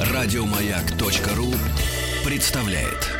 Радиомаяк.ру 0.00 1.52
представляет. 2.24 3.16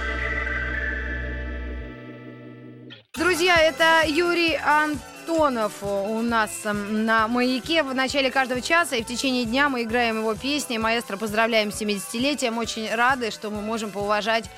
Друзья, 3.17 3.61
это 3.61 4.03
Юрий 4.07 4.57
Антонов 4.57 5.83
у 5.83 6.21
нас 6.21 6.51
эм, 6.65 7.05
на 7.05 7.29
«Маяке» 7.29 7.83
в 7.83 7.95
начале 7.95 8.31
каждого 8.31 8.61
часа 8.61 8.97
и 8.97 9.03
в 9.03 9.07
течение 9.07 9.45
дня 9.45 9.69
мы 9.69 9.85
играем 9.85 10.19
его 10.19 10.35
песни. 10.35 10.79
Маэстро, 10.79 11.17
поздравляем 11.17 11.73
с 11.73 11.81
70-летием. 11.81 12.59
Очень 12.59 12.93
рады, 12.95 13.31
что 13.31 13.51
мы 13.51 13.63
можем 13.63 13.91
поуважать 13.91 14.51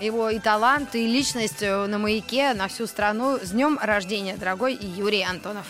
его 0.00 0.28
и 0.30 0.38
талант, 0.38 0.94
и 0.94 1.06
личность 1.06 1.62
э, 1.62 1.86
на 1.86 1.98
«Маяке» 1.98 2.52
на 2.54 2.68
всю 2.68 2.86
страну. 2.86 3.38
С 3.42 3.50
днем 3.50 3.78
рождения, 3.80 4.36
дорогой 4.36 4.74
Юрий 4.74 5.22
Антонов. 5.22 5.66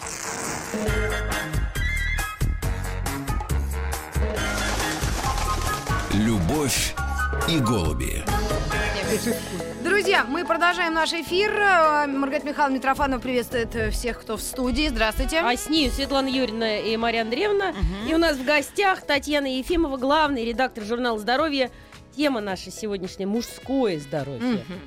Любовь 6.53 6.95
и 7.49 7.59
голуби. 7.61 8.23
Друзья, 9.83 10.23
мы 10.25 10.45
продолжаем 10.45 10.93
наш 10.93 11.15
эфир. 11.15 11.51
Э, 11.51 12.07
Маргарита 12.07 12.47
Михайловна 12.47 12.75
Митрофанова 12.77 13.21
приветствует 13.21 13.75
э, 13.75 13.91
всех, 13.91 14.21
кто 14.21 14.37
в 14.37 14.43
студии. 14.43 14.89
Здравствуйте. 14.89 15.41
А 15.41 15.57
с 15.57 15.71
ней 15.71 15.91
Светлана 15.91 16.29
Юрьевна 16.29 16.77
и 16.77 16.95
Мария 16.99 17.23
Андреевна. 17.23 17.73
И 18.07 18.15
у 18.15 18.19
нас 18.19 18.37
в 18.37 18.45
гостях 18.45 19.01
Татьяна 19.01 19.47
Ефимова, 19.47 19.97
главный 19.97 20.45
редактор 20.45 20.85
журнала 20.85 21.19
«Здоровье». 21.19 21.71
Тема 22.15 22.43
наша 22.43 22.71
сегодняшняя– 22.71 23.27
мужское 23.27 23.99
здоровье. 23.99 24.63
Мгм. 24.69 24.81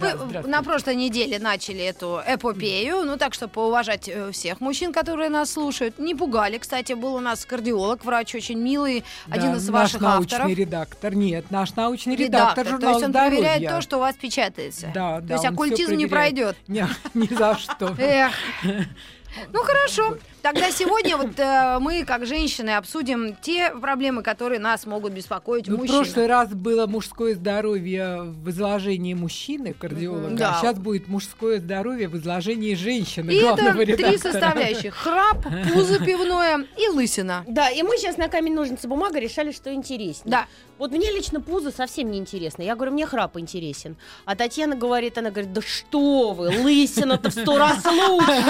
Да, 0.00 0.16
здравствуйте. 0.16 0.48
на 0.48 0.62
прошлой 0.62 0.96
неделе 0.96 1.38
начали 1.38 1.82
эту 1.84 2.20
эпопею, 2.26 3.04
ну 3.04 3.16
так 3.16 3.34
что 3.34 3.48
поуважать 3.48 4.08
э, 4.08 4.30
всех 4.32 4.60
мужчин, 4.60 4.92
которые 4.92 5.28
нас 5.28 5.52
слушают. 5.52 5.98
Не 5.98 6.14
пугали, 6.14 6.58
кстати, 6.58 6.92
был 6.94 7.14
у 7.14 7.20
нас 7.20 7.44
кардиолог, 7.44 8.04
врач 8.04 8.34
очень 8.34 8.58
милый, 8.58 9.04
Да, 9.26 9.34
один 9.34 9.54
из 9.56 9.68
наш 9.68 9.82
ваших 9.82 10.00
научный 10.00 10.36
авторов. 10.36 10.58
редактор. 10.58 11.14
Нет, 11.14 11.50
наш 11.50 11.74
научный 11.76 12.16
редактор, 12.16 12.64
то 12.64 12.70
журнала 12.70 12.92
есть 12.94 13.04
он 13.04 13.10
«Здоровье». 13.10 13.38
проверяет 13.38 13.68
то, 13.68 13.80
что 13.80 13.96
у 13.98 14.00
вас 14.00 14.16
печатается. 14.16 14.90
Да, 14.94 15.20
то 15.20 15.26
да, 15.26 15.34
есть 15.34 15.44
он 15.44 15.54
всё 15.54 15.62
оккультизм 15.64 15.94
не 15.94 16.06
пройдет. 16.06 16.56
Не, 16.68 16.86
ни 17.14 17.26
за 17.26 17.56
что. 17.58 17.94
Эх. 17.98 18.32
Ну 19.52 19.60
хорошо. 19.62 20.16
Тогда 20.42 20.70
сегодня 20.72 21.16
вот 21.16 21.38
э, 21.38 21.78
мы, 21.80 22.04
как 22.04 22.26
женщины, 22.26 22.70
обсудим 22.70 23.36
те 23.40 23.70
проблемы, 23.70 24.22
которые 24.22 24.58
нас 24.58 24.86
могут 24.86 25.12
беспокоить 25.12 25.68
Ну, 25.68 25.76
в 25.76 25.78
мужчин. 25.80 25.96
прошлый 25.98 26.26
раз 26.26 26.48
было 26.48 26.86
мужское 26.88 27.34
здоровье 27.34 28.22
в 28.22 28.50
изложении 28.50 29.14
мужчины, 29.14 29.72
кардиолога, 29.72 30.30
Да. 30.34 30.50
а 30.56 30.60
сейчас 30.60 30.78
будет 30.78 31.06
мужское 31.06 31.60
здоровье 31.60 32.08
в 32.08 32.16
изложении 32.16 32.74
женщины, 32.74 33.30
И 33.30 33.40
главного 33.40 33.82
это 33.82 33.96
три 33.96 34.04
редактора. 34.04 34.32
составляющих. 34.32 34.94
Храп, 34.94 35.44
пузо 35.72 36.04
пивное 36.04 36.66
и 36.76 36.88
лысина. 36.88 37.44
Да, 37.46 37.70
и 37.70 37.82
мы 37.82 37.96
сейчас 37.98 38.16
на 38.16 38.28
камень, 38.28 38.54
ножницы, 38.54 38.88
бумага 38.88 39.20
решали, 39.20 39.52
что 39.52 39.72
интереснее. 39.72 40.22
Да. 40.30 40.46
Вот 40.82 40.90
мне 40.90 41.12
лично 41.12 41.40
пузо 41.40 41.70
совсем 41.70 42.10
не 42.10 42.18
интересно. 42.18 42.62
Я 42.62 42.74
говорю, 42.74 42.90
мне 42.90 43.06
храп 43.06 43.38
интересен. 43.38 43.96
А 44.24 44.34
Татьяна 44.34 44.74
говорит, 44.74 45.16
она 45.16 45.30
говорит, 45.30 45.52
да 45.52 45.60
что 45.62 46.32
вы, 46.32 46.48
лысина-то 46.48 47.30
в 47.30 47.32
сто 47.32 47.56
раз 47.56 47.84
лучше. 47.84 48.42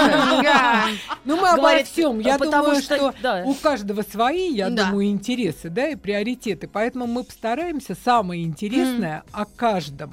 Ну, 1.25 1.39
мы 1.39 1.49
обо 1.49 1.83
всем. 1.83 2.19
Я 2.19 2.39
думаю, 2.39 2.81
что- 2.81 3.13
у 3.45 3.53
каждого 3.53 4.01
свои, 4.01 4.51
я 4.51 4.71
думаю, 4.71 5.09
интересы, 5.09 5.69
да, 5.69 5.89
и 5.89 5.95
приоритеты. 5.95 6.67
Поэтому 6.67 7.05
мы 7.05 7.23
постараемся 7.23 7.95
самое 8.03 8.41
интересное 8.43 9.21
о 9.31 9.45
каждом 9.45 10.11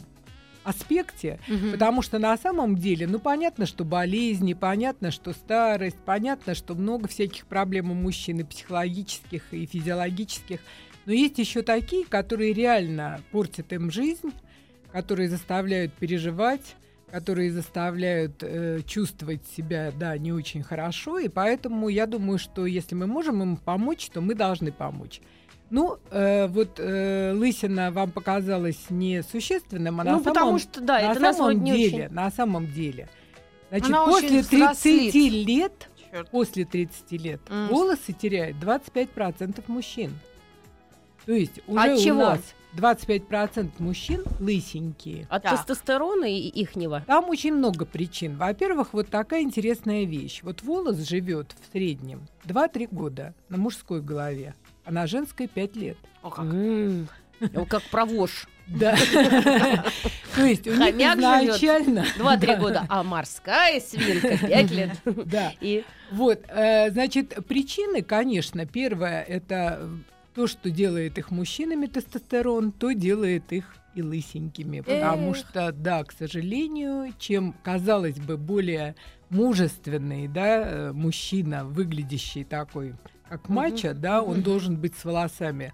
аспекте, 0.62 1.40
Мгм. 1.48 1.72
потому 1.72 2.02
что 2.02 2.18
на 2.18 2.36
самом 2.36 2.76
деле, 2.76 3.06
ну, 3.06 3.18
понятно, 3.18 3.64
что 3.64 3.82
болезни, 3.82 4.52
понятно, 4.52 5.10
что 5.10 5.32
старость, 5.32 5.96
понятно, 6.04 6.54
что 6.54 6.74
много 6.74 7.08
всяких 7.08 7.46
проблем 7.46 7.90
у 7.90 7.94
мужчин 7.94 8.40
и 8.40 8.44
психологических, 8.44 9.42
и 9.54 9.64
физиологических, 9.64 10.60
но 11.10 11.14
есть 11.14 11.38
еще 11.38 11.62
такие, 11.62 12.06
которые 12.06 12.52
реально 12.52 13.20
портят 13.32 13.72
им 13.72 13.90
жизнь, 13.90 14.30
которые 14.92 15.28
заставляют 15.28 15.92
переживать, 15.92 16.76
которые 17.10 17.50
заставляют 17.50 18.44
э, 18.44 18.82
чувствовать 18.86 19.40
себя, 19.56 19.90
да, 19.98 20.16
не 20.16 20.32
очень 20.32 20.62
хорошо, 20.62 21.18
и 21.18 21.26
поэтому 21.26 21.88
я 21.88 22.06
думаю, 22.06 22.38
что 22.38 22.64
если 22.64 22.94
мы 22.94 23.08
можем 23.08 23.42
им 23.42 23.56
помочь, 23.56 24.08
то 24.10 24.20
мы 24.20 24.36
должны 24.36 24.70
помочь. 24.70 25.20
Ну, 25.70 25.98
э, 26.12 26.46
вот 26.46 26.78
э, 26.78 27.32
лысина 27.34 27.90
вам 27.90 28.12
показалась 28.12 28.78
несущественным, 28.88 29.98
а 29.98 30.04
на 30.04 30.12
Ну, 30.12 30.20
потому 30.22 30.46
самом, 30.46 30.58
что, 30.60 30.80
да, 30.80 31.00
на 31.00 31.10
это 31.10 31.32
самом 31.32 31.64
деле, 31.64 32.04
очень. 32.04 32.14
на 32.14 32.30
самом 32.30 32.66
деле, 32.68 33.08
значит, 33.70 33.88
Она 33.88 34.06
после 34.06 34.28
очень 34.28 34.48
30 34.48 34.52
взрослит. 34.52 35.48
лет, 35.48 35.88
после 36.30 36.64
30 36.64 37.12
лет, 37.20 37.40
волосы 37.68 38.12
теряют 38.12 38.58
25% 38.58 39.64
мужчин. 39.66 40.12
То 41.30 41.36
есть 41.36 41.60
уже 41.68 41.92
От 41.92 41.98
у 42.00 42.02
чего? 42.02 42.18
нас 42.18 42.40
25% 42.76 43.70
мужчин 43.78 44.24
лысенькие. 44.40 45.28
От 45.30 45.44
Да. 45.44 45.50
тестостерона 45.50 46.24
и 46.24 46.48
ихнего. 46.48 47.04
Там 47.06 47.28
очень 47.28 47.54
много 47.54 47.84
причин. 47.86 48.36
Во-первых, 48.36 48.88
вот 48.94 49.10
такая 49.10 49.42
интересная 49.42 50.02
вещь. 50.06 50.40
Вот 50.42 50.64
волос 50.64 50.96
живет 50.96 51.54
в 51.60 51.70
среднем 51.72 52.26
2-3 52.46 52.88
года 52.90 53.32
на 53.48 53.58
мужской 53.58 54.02
голове, 54.02 54.56
а 54.84 54.90
на 54.90 55.06
женской 55.06 55.46
5 55.46 55.76
лет. 55.76 55.96
М, 56.36 57.06
ну, 57.38 57.64
Как 57.64 57.84
провож. 57.92 58.48
Да. 58.66 58.96
То 60.34 60.44
есть 60.44 60.66
у 60.66 60.72
них 60.74 60.94
изначально... 60.96 62.04
Два-три 62.18 62.54
Да. 62.54 62.56
года. 62.58 62.86
А 62.88 63.04
морская 63.04 63.78
свинка 63.78 64.36
пять 64.36 64.70
лет. 64.72 64.90
Да. 65.04 65.52
И 65.60 65.84
Вот, 66.10 66.40
э, 66.48 66.90
значит, 66.90 67.36
причины, 67.46 68.02
конечно, 68.02 68.66
первое 68.66 69.22
это 69.22 69.88
то, 70.34 70.46
что 70.46 70.70
делает 70.70 71.18
их 71.18 71.30
мужчинами 71.30 71.86
тестостерон, 71.86 72.72
то 72.72 72.92
делает 72.92 73.52
их 73.52 73.76
и 73.94 74.02
лысенькими. 74.02 74.80
Потому 74.80 75.32
Эх. 75.32 75.36
что, 75.36 75.72
да, 75.72 76.04
к 76.04 76.12
сожалению, 76.12 77.12
чем, 77.18 77.54
казалось 77.62 78.18
бы, 78.18 78.36
более 78.36 78.94
мужественный, 79.30 80.28
да, 80.28 80.62
э, 80.62 80.92
мужчина, 80.92 81.64
выглядящий 81.64 82.44
такой, 82.44 82.94
как 83.28 83.48
мачо, 83.48 83.92
да, 83.94 84.22
он 84.22 84.42
должен 84.42 84.76
быть 84.76 84.96
с 84.96 85.04
волосами. 85.04 85.72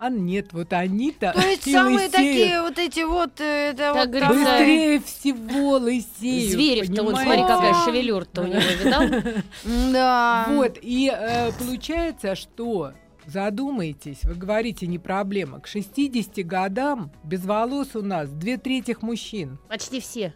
А 0.00 0.10
нет, 0.10 0.52
вот 0.52 0.72
они-то 0.72 1.32
То 1.32 1.40
есть 1.40 1.64
самые 1.70 1.94
лысеют. 1.96 2.12
такие 2.12 2.62
вот 2.62 2.78
эти 2.78 3.00
вот... 3.00 3.40
э, 3.40 3.70
Это 3.72 3.92
Как 3.94 4.14
вот 4.14 4.28
Быстрее 4.36 5.00
всего 5.00 5.70
лысеют. 5.78 6.52
Зверев-то, 6.52 7.02
вот 7.02 7.16
смотри, 7.16 7.42
какая 7.42 7.74
шевелюра-то 7.84 8.42
у 8.42 8.46
него, 8.46 8.60
видал? 8.60 9.32
Да. 9.92 10.46
Вот, 10.50 10.78
и 10.80 11.10
э, 11.12 11.50
получается, 11.58 12.36
что 12.36 12.92
задумайтесь, 13.28 14.24
вы 14.24 14.34
говорите, 14.34 14.86
не 14.86 14.98
проблема. 14.98 15.60
К 15.60 15.66
60 15.66 16.44
годам 16.46 17.12
без 17.24 17.44
волос 17.44 17.94
у 17.94 18.02
нас 18.02 18.30
две 18.30 18.56
трети 18.58 18.96
мужчин. 19.00 19.58
Почти 19.68 20.00
все. 20.00 20.34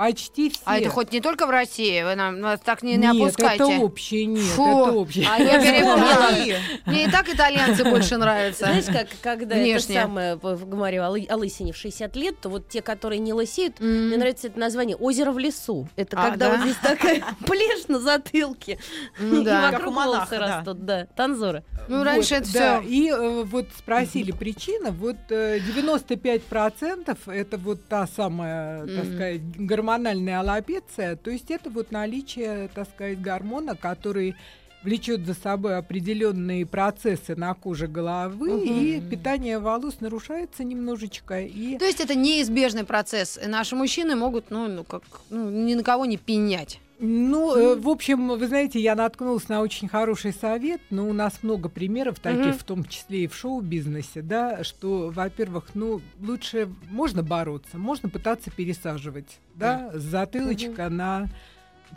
Почти 0.00 0.48
все. 0.48 0.62
А 0.64 0.78
это 0.78 0.88
хоть 0.88 1.12
не 1.12 1.20
только 1.20 1.46
в 1.46 1.50
России, 1.50 2.02
вы 2.02 2.14
нам 2.14 2.40
нас 2.40 2.58
так 2.64 2.82
не, 2.82 2.92
не 2.96 3.06
нет, 3.06 3.16
опускайте. 3.16 3.64
это 3.64 3.82
общее, 3.82 4.24
нет, 4.24 4.42
Фу. 4.44 4.62
это 4.64 4.92
общее. 4.92 5.26
А 5.30 5.36
я 5.38 5.60
перепомнила. 5.60 6.58
Мне 6.86 7.04
и 7.04 7.10
так 7.10 7.28
итальянцы 7.28 7.84
больше 7.84 8.16
нравятся. 8.16 8.64
Знаешь, 8.64 8.86
как 8.86 9.08
когда 9.20 9.56
Внешне. 9.56 9.96
это 9.96 10.04
самое, 10.06 10.36
говорю 10.38 11.02
о, 11.02 11.10
лы- 11.14 11.26
о 11.28 11.36
лысине 11.36 11.74
в 11.74 11.76
60 11.76 12.16
лет, 12.16 12.40
то 12.40 12.48
вот 12.48 12.66
те, 12.70 12.80
которые 12.80 13.18
не 13.18 13.34
лысеют, 13.34 13.78
М. 13.82 14.06
мне 14.06 14.16
нравится 14.16 14.46
это 14.46 14.58
название 14.58 14.96
«Озеро 14.96 15.32
в 15.32 15.38
лесу». 15.38 15.86
Это 15.96 16.16
А, 16.18 16.30
когда 16.30 16.48
да? 16.48 16.56
вот 16.56 16.64
здесь 16.64 16.76
такая 16.82 17.22
плешь 17.46 17.86
на 17.88 18.00
затылке, 18.00 18.78
и 19.20 19.44
да. 19.44 19.64
вокруг 19.70 19.80
Как 19.80 19.88
у 19.90 19.90
монаха, 19.92 20.16
волосы 20.16 20.30
да. 20.38 20.56
растут, 20.56 20.84
да, 20.86 21.06
танзоры. 21.14 21.62
Ну, 21.88 22.04
раньше 22.04 22.36
Вот, 22.36 22.44
это 22.44 22.52
да, 22.54 22.80
все. 22.80 22.88
И 22.88 23.10
э, 23.10 23.42
вот 23.44 23.66
спросили 23.76 24.32
причина, 24.32 24.92
вот 24.92 25.16
э, 25.28 25.58
95% 25.58 27.18
это 27.26 27.56
вот 27.58 27.84
та 27.86 28.06
самая, 28.06 28.86
так 28.86 29.04
Мгм. 29.04 29.14
сказать, 29.14 29.40
гормональная 29.58 29.89
аллопеция, 29.94 31.16
то 31.16 31.30
есть 31.30 31.50
это 31.50 31.70
вот 31.70 31.90
наличие, 31.90 32.68
так 32.74 32.88
сказать, 32.88 33.20
гормона, 33.20 33.76
который 33.76 34.34
влечет 34.82 35.26
за 35.26 35.34
собой 35.34 35.76
определенные 35.76 36.64
процессы 36.66 37.36
на 37.36 37.54
коже 37.54 37.86
головы, 37.86 38.64
и 38.64 39.00
питание 39.00 39.58
волос 39.58 40.00
нарушается 40.00 40.64
немножечко. 40.64 41.40
И 41.40 41.76
То 41.78 41.84
есть 41.84 42.00
это 42.00 42.14
неизбежный 42.14 42.84
процесс. 42.84 43.38
Наши 43.44 43.76
мужчины 43.76 44.16
могут, 44.16 44.50
ну, 44.50 44.68
ну 44.68 44.84
как, 44.84 45.02
ну, 45.28 45.50
ни 45.50 45.74
на 45.74 45.82
кого 45.82 46.06
не 46.06 46.16
пенять. 46.16 46.80
Ну, 47.02 47.56
э, 47.56 47.76
в 47.76 47.88
общем, 47.88 48.28
вы 48.28 48.46
знаете, 48.46 48.78
я 48.78 48.94
наткнулась 48.94 49.48
на 49.48 49.62
очень 49.62 49.88
хороший 49.88 50.34
совет, 50.34 50.82
но 50.90 51.08
у 51.08 51.14
нас 51.14 51.42
много 51.42 51.70
примеров 51.70 52.20
таких, 52.20 52.46
Мгм. 52.46 52.58
в 52.58 52.64
том 52.64 52.84
числе 52.84 53.24
и 53.24 53.26
в 53.26 53.34
шоу-бизнесе, 53.34 54.20
да, 54.20 54.62
что, 54.64 55.10
во-первых, 55.10 55.68
ну, 55.72 56.02
лучше 56.20 56.68
можно 56.90 57.22
бороться, 57.22 57.78
можно 57.78 58.10
пытаться 58.10 58.50
пересаживать, 58.50 59.38
да, 59.54 59.90
с 59.94 60.02
затылочка 60.02 60.90
на 60.90 61.28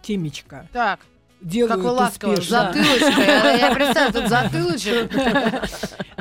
темечко. 0.01 0.67
Так. 0.71 1.01
Делают 1.43 1.75
Как 1.75 1.83
вы 1.83 1.91
ласково, 1.91 2.31
успешно. 2.33 2.73
затылочкой. 2.73 3.25
Я, 3.59 3.71
представляю, 3.75 4.13
тут 4.13 4.27
затылочек. 4.27 5.11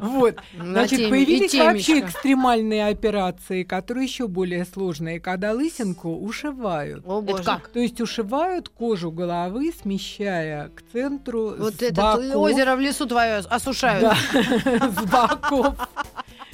Вот. 0.03 0.37
На 0.55 0.65
Значит, 0.73 1.11
появились 1.11 1.55
вообще 1.55 2.01
экстремальные 2.01 2.89
операции, 2.89 3.63
которые 3.63 4.05
еще 4.07 4.27
более 4.27 4.65
сложные, 4.65 5.21
когда 5.21 5.53
лысинку 5.53 6.11
ушивают. 6.17 7.05
О, 7.07 7.23
Это 7.23 7.33
боже. 7.33 7.45
как? 7.45 7.69
То 7.69 7.79
есть 7.79 8.01
ушивают 8.01 8.69
кожу 8.69 9.13
головы, 9.13 9.73
смещая 9.81 10.71
к 10.75 10.83
центру 10.93 11.55
Вот 11.57 11.81
это 11.83 12.17
озеро 12.37 12.75
в 12.77 12.81
лесу 12.81 13.07
твое 13.07 13.37
осушают. 13.37 14.17
С 14.33 15.05
боков. 15.05 15.77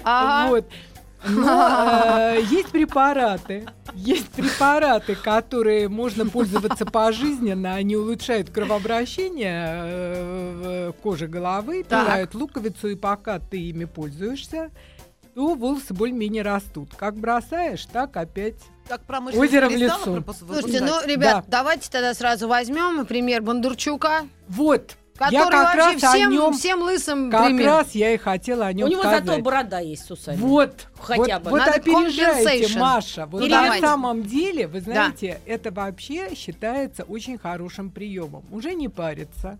Ага. 0.05 0.51
Вот. 0.51 0.67
Но 1.27 2.35
э, 2.37 2.43
есть 2.49 2.69
препараты, 2.71 3.67
есть 3.95 4.29
препараты, 4.29 5.15
которые 5.17 5.89
можно 5.89 6.27
пользоваться 6.27 6.87
пожизненно, 6.87 7.75
они 7.75 7.97
улучшают 7.97 8.51
кровообращение 8.51 9.67
э, 9.69 10.91
в 10.91 11.03
коже 11.03 11.27
головы, 11.27 11.85
Так. 11.89 12.07
питают 12.07 12.35
луковицу, 12.35 12.89
и 12.89 12.95
пока 12.95 13.41
ты 13.41 13.59
ими 13.59 13.85
пользуешься, 13.85 14.71
то 15.35 15.55
волосы 15.55 15.95
более-менее 15.95 16.43
растут. 16.43 16.91
Как 16.97 17.15
бросаешь, 17.17 17.85
так 17.87 18.17
опять. 18.17 18.57
Как 18.89 19.03
промышленность 19.03 19.53
Озеро 19.53 19.69
в 19.69 19.73
лесу. 19.73 20.25
Слушайте, 20.39 20.81
ну, 20.81 21.05
ребят, 21.07 21.45
Да. 21.47 21.59
давайте 21.61 21.91
тогда 21.91 22.15
сразу 22.15 22.49
возьем 22.49 23.05
пример 23.07 23.43
Бондарчука, 23.43 24.27
Вот, 24.49 24.97
который 25.19 25.35
я 25.35 25.45
как 25.51 25.77
вообще 25.77 25.95
раз 25.95 26.05
о 26.05 26.17
всем, 26.17 26.31
нем, 26.31 26.53
всем 26.55 26.83
лысым 26.83 27.31
как 27.31 27.47
пример. 27.47 27.67
раз 27.67 27.95
я 27.95 28.15
и 28.15 28.17
хотела 28.17 28.67
о 28.67 28.73
нем 28.73 28.87
У 28.87 28.91
него 28.91 29.03
сказать. 29.03 29.25
зато 29.27 29.43
борода 29.43 29.81
есть 29.81 30.05
с 30.07 30.11
усами. 30.11 30.37
Вот, 30.37 30.87
Хотя 31.01 31.39
вот, 31.39 31.43
бы. 31.45 31.51
вот 31.51 31.59
Надо 31.59 31.73
опережаете. 31.75 32.79
Маша. 32.79 33.27
Вот 33.27 33.49
на 33.49 33.79
самом 33.79 34.23
деле, 34.23 34.67
вы 34.69 34.81
знаете, 34.81 35.41
это 35.45 35.71
вообще 35.71 36.35
считается 36.35 37.03
очень 37.03 37.37
хорошим 37.39 37.91
приемом. 37.91 38.45
Уже 38.51 38.75
не 38.75 38.89
париться. 38.89 39.59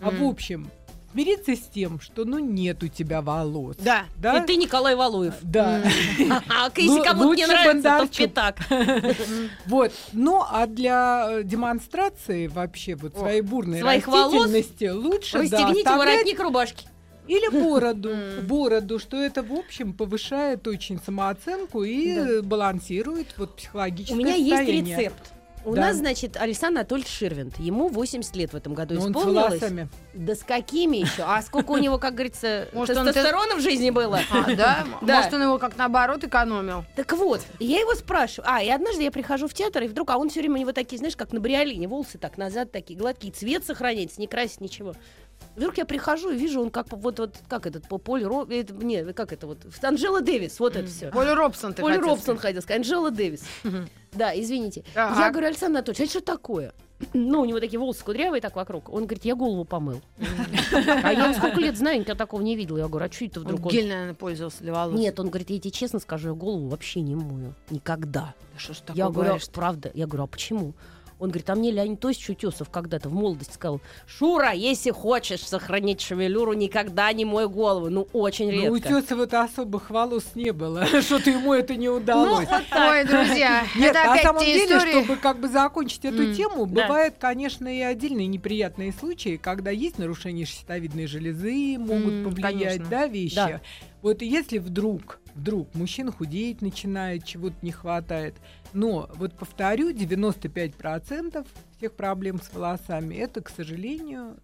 А 0.00 0.10
в 0.10 0.14
Мгм. 0.14 0.24
общем, 0.28 0.70
смириться 1.14 1.54
с 1.54 1.60
тем, 1.68 2.00
что 2.00 2.24
ну 2.24 2.38
нет 2.38 2.82
у 2.82 2.88
тебя 2.88 3.22
волос. 3.22 3.76
Да. 3.78 4.04
Да? 4.16 4.38
И 4.38 4.46
ты 4.46 4.56
Николай 4.56 4.96
Валуев. 4.96 5.34
Да. 5.42 5.80
А 6.48 6.70
если 6.76 6.98
Ну, 6.98 7.04
кому-то 7.04 7.34
не 7.36 7.46
нравится, 7.46 7.98
то 8.00 8.06
в 8.06 8.10
пятак. 8.10 8.58
Вот. 9.66 9.92
Ну, 10.12 10.42
а 10.48 10.66
для 10.66 11.26
э, 11.30 11.42
демонстрации 11.44 12.48
вообще 12.48 12.96
вот 12.96 13.16
своей 13.16 13.40
бурной 13.40 13.82
растительности 13.82 14.88
лучше 14.88 15.38
Расстегните 15.38 15.88
воротник 15.90 16.40
рубашки. 16.40 16.86
Или 17.26 17.48
бороду. 17.48 18.10
Бороду, 18.42 18.98
что 18.98 19.16
это, 19.16 19.42
в 19.42 19.52
общем, 19.52 19.94
повышает 19.94 20.66
очень 20.68 21.00
самооценку 21.00 21.82
и 21.82 22.42
балансирует 22.42 23.28
вот 23.38 23.56
психологическое 23.56 24.14
У 24.14 24.18
меня 24.18 24.34
есть 24.34 24.56
состояние. 24.56 24.96
рецепт. 24.96 25.33
У 25.64 25.74
Да. 25.74 25.80
нас, 25.82 25.96
значит, 25.96 26.36
Александр 26.36 26.80
Анатольевич 26.80 27.10
Ширвинт. 27.10 27.58
Ему 27.58 27.88
80 27.88 28.36
лет 28.36 28.52
в 28.52 28.56
этом 28.56 28.74
году 28.74 28.94
Но 28.94 29.00
он 29.02 29.06
с 29.06 29.10
исполнилось. 29.16 29.50
волосами. 29.60 29.88
Да 30.12 30.34
с 30.34 30.40
какими 30.42 30.98
еще? 30.98 31.22
А 31.22 31.40
сколько 31.42 31.70
у 31.72 31.78
него, 31.78 31.98
как 31.98 32.14
говорится, 32.14 32.68
Может, 32.74 32.96
он 32.98 33.06
тестостерона 33.06 33.56
в 33.56 33.60
жизни 33.60 33.90
было? 33.90 34.20
А, 34.30 34.54
да? 34.54 34.84
Да. 35.02 35.16
Может, 35.16 35.32
он 35.34 35.42
его 35.42 35.58
как 35.58 35.76
наоборот 35.76 36.22
экономил. 36.24 36.84
Так 36.96 37.12
вот, 37.14 37.40
я 37.60 37.80
его 37.80 37.94
спрашиваю. 37.94 38.50
А, 38.50 38.62
и 38.62 38.68
однажды 38.68 39.02
я 39.04 39.10
прихожу 39.10 39.48
в 39.48 39.54
театр, 39.54 39.82
и 39.84 39.88
вдруг, 39.88 40.10
а 40.10 40.18
он 40.18 40.28
все 40.28 40.40
время 40.40 40.56
у 40.56 40.58
него 40.58 40.72
такие, 40.72 40.98
знаешь, 40.98 41.16
как 41.16 41.32
на 41.32 41.40
бриолине, 41.40 41.88
волосы 41.88 42.18
так 42.18 42.36
назад 42.36 42.70
такие 42.70 42.98
гладкие, 42.98 43.32
цвет 43.32 43.64
сохраняется, 43.64 44.20
не 44.20 44.26
красит 44.26 44.60
ничего. 44.60 44.94
Вдруг 45.56 45.76
я 45.78 45.84
прихожу 45.84 46.30
и 46.30 46.36
вижу, 46.36 46.60
он 46.60 46.70
как 46.70 46.86
вот, 46.90 47.18
вот 47.18 47.36
как 47.48 47.66
этот, 47.66 47.88
по 47.88 47.98
Поль 47.98 48.24
Ро... 48.24 48.44
это, 48.48 48.74
не, 48.74 49.12
как 49.12 49.32
это 49.32 49.46
вот, 49.46 49.58
Анжела 49.82 50.20
Дэвис, 50.20 50.58
вот 50.58 50.76
это 50.76 50.88
все. 50.88 51.10
Поль 51.10 51.28
Робсон 51.28 51.74
ты 51.74 51.82
Поль 51.82 51.92
хотел 51.92 52.08
Робсон 52.08 52.22
сказать. 52.36 52.40
хотел 52.42 52.62
сказать, 52.62 52.80
Анжела 52.80 53.10
Дэвис. 53.10 53.44
Да, 54.12 54.38
извините. 54.38 54.84
Я 54.94 55.30
говорю, 55.30 55.48
Александр 55.48 55.78
Анатольевич, 55.78 56.00
а 56.00 56.04
это 56.04 56.10
что 56.10 56.20
такое? 56.20 56.72
Ну, 57.12 57.40
у 57.40 57.44
него 57.44 57.58
такие 57.60 57.78
волосы 57.78 58.04
кудрявые 58.04 58.40
так 58.40 58.54
вокруг. 58.56 58.88
Он 58.88 59.02
говорит, 59.02 59.24
я 59.24 59.34
голову 59.34 59.64
помыл. 59.64 60.00
А 61.02 61.12
я 61.12 61.34
сколько 61.34 61.60
лет 61.60 61.76
знаю, 61.76 61.98
никогда 62.00 62.24
такого 62.24 62.40
не 62.40 62.56
видела. 62.56 62.78
Я 62.78 62.88
говорю, 62.88 63.06
а 63.06 63.12
что 63.12 63.24
это 63.24 63.40
вдруг? 63.40 63.66
он- 63.66 63.72
гель, 63.72 63.88
наверное, 63.88 64.14
пользовался 64.14 64.62
для 64.62 64.72
волос. 64.72 64.98
Нет, 64.98 65.18
он 65.18 65.28
говорит, 65.28 65.50
я 65.50 65.58
тебе 65.58 65.70
честно 65.70 65.98
скажу, 65.98 66.28
я 66.28 66.34
голову 66.34 66.68
вообще 66.68 67.00
не 67.00 67.14
мою. 67.14 67.54
Никогда. 67.70 68.34
Да 68.52 68.58
что 68.58 68.74
ж 68.74 68.78
такое 68.78 68.96
я 68.96 69.08
говорю, 69.10 69.30
говоришь? 69.30 69.48
правда. 69.50 69.90
Я 69.94 70.06
говорю, 70.06 70.24
а 70.24 70.26
почему? 70.28 70.74
Он 71.20 71.28
говорит, 71.30 71.48
а 71.48 71.54
мне 71.54 71.70
Леонид 71.70 72.00
Тосич 72.00 72.28
Утесов 72.30 72.68
когда-то 72.70 73.08
в 73.08 73.12
молодости 73.14 73.54
сказал, 73.54 73.80
Шура, 74.06 74.52
если 74.52 74.90
хочешь 74.90 75.40
сохранить 75.46 76.00
шевелюру, 76.00 76.52
никогда 76.54 77.12
не 77.12 77.24
мой 77.24 77.48
голову. 77.48 77.88
Ну, 77.88 78.08
очень 78.12 78.50
Но 78.52 78.70
у 78.72 78.74
редко. 78.76 78.88
Тёсова-то 78.88 79.42
особых 79.42 79.90
волос 79.90 80.24
не 80.34 80.52
было. 80.52 80.84
Что-то 81.02 81.30
ему 81.30 81.52
это 81.54 81.76
не 81.76 81.88
Ну, 81.88 81.96
удалось. 81.96 82.48
вот 82.48 82.62
так. 82.68 82.90
Ой, 82.90 83.04
друзья, 83.04 83.64
Нет, 83.76 83.90
это 83.94 84.04
на 84.04 84.12
опять 84.12 84.22
самом 84.24 84.40
те 84.40 84.46
деле, 84.54 84.76
истории. 84.76 84.90
чтобы 85.04 85.16
как 85.16 85.38
бы 85.40 85.48
закончить 85.48 86.04
эту 86.04 86.34
тему, 86.34 86.66
да. 86.66 86.82
бывают, 86.82 87.14
конечно, 87.18 87.68
и 87.68 87.80
отдельные 87.80 88.26
неприятные 88.26 88.92
случаи, 88.92 89.36
когда 89.36 89.70
есть 89.70 89.98
нарушение 89.98 90.46
щитовидной 90.46 91.06
железы, 91.06 91.78
могут 91.78 92.24
повлиять, 92.24 92.52
конечно. 92.78 92.86
да, 92.90 93.06
вещи. 93.06 93.34
Да. 93.36 93.60
Вот 94.02 94.20
если 94.22 94.58
вдруг, 94.58 95.20
вдруг 95.34 95.74
мужчина 95.74 96.12
худеет, 96.12 96.62
начинает, 96.62 97.24
чего-то 97.24 97.56
не 97.62 97.72
хватает, 97.72 98.34
но 98.72 99.08
вот 99.14 99.34
повторю, 99.34 99.90
95% 99.90 101.46
всех 101.76 101.92
проблем 101.92 102.40
с 102.40 102.52
волосами 102.52 103.14
это, 103.14 103.40
к 103.40 103.50
сожалению, 103.50 104.36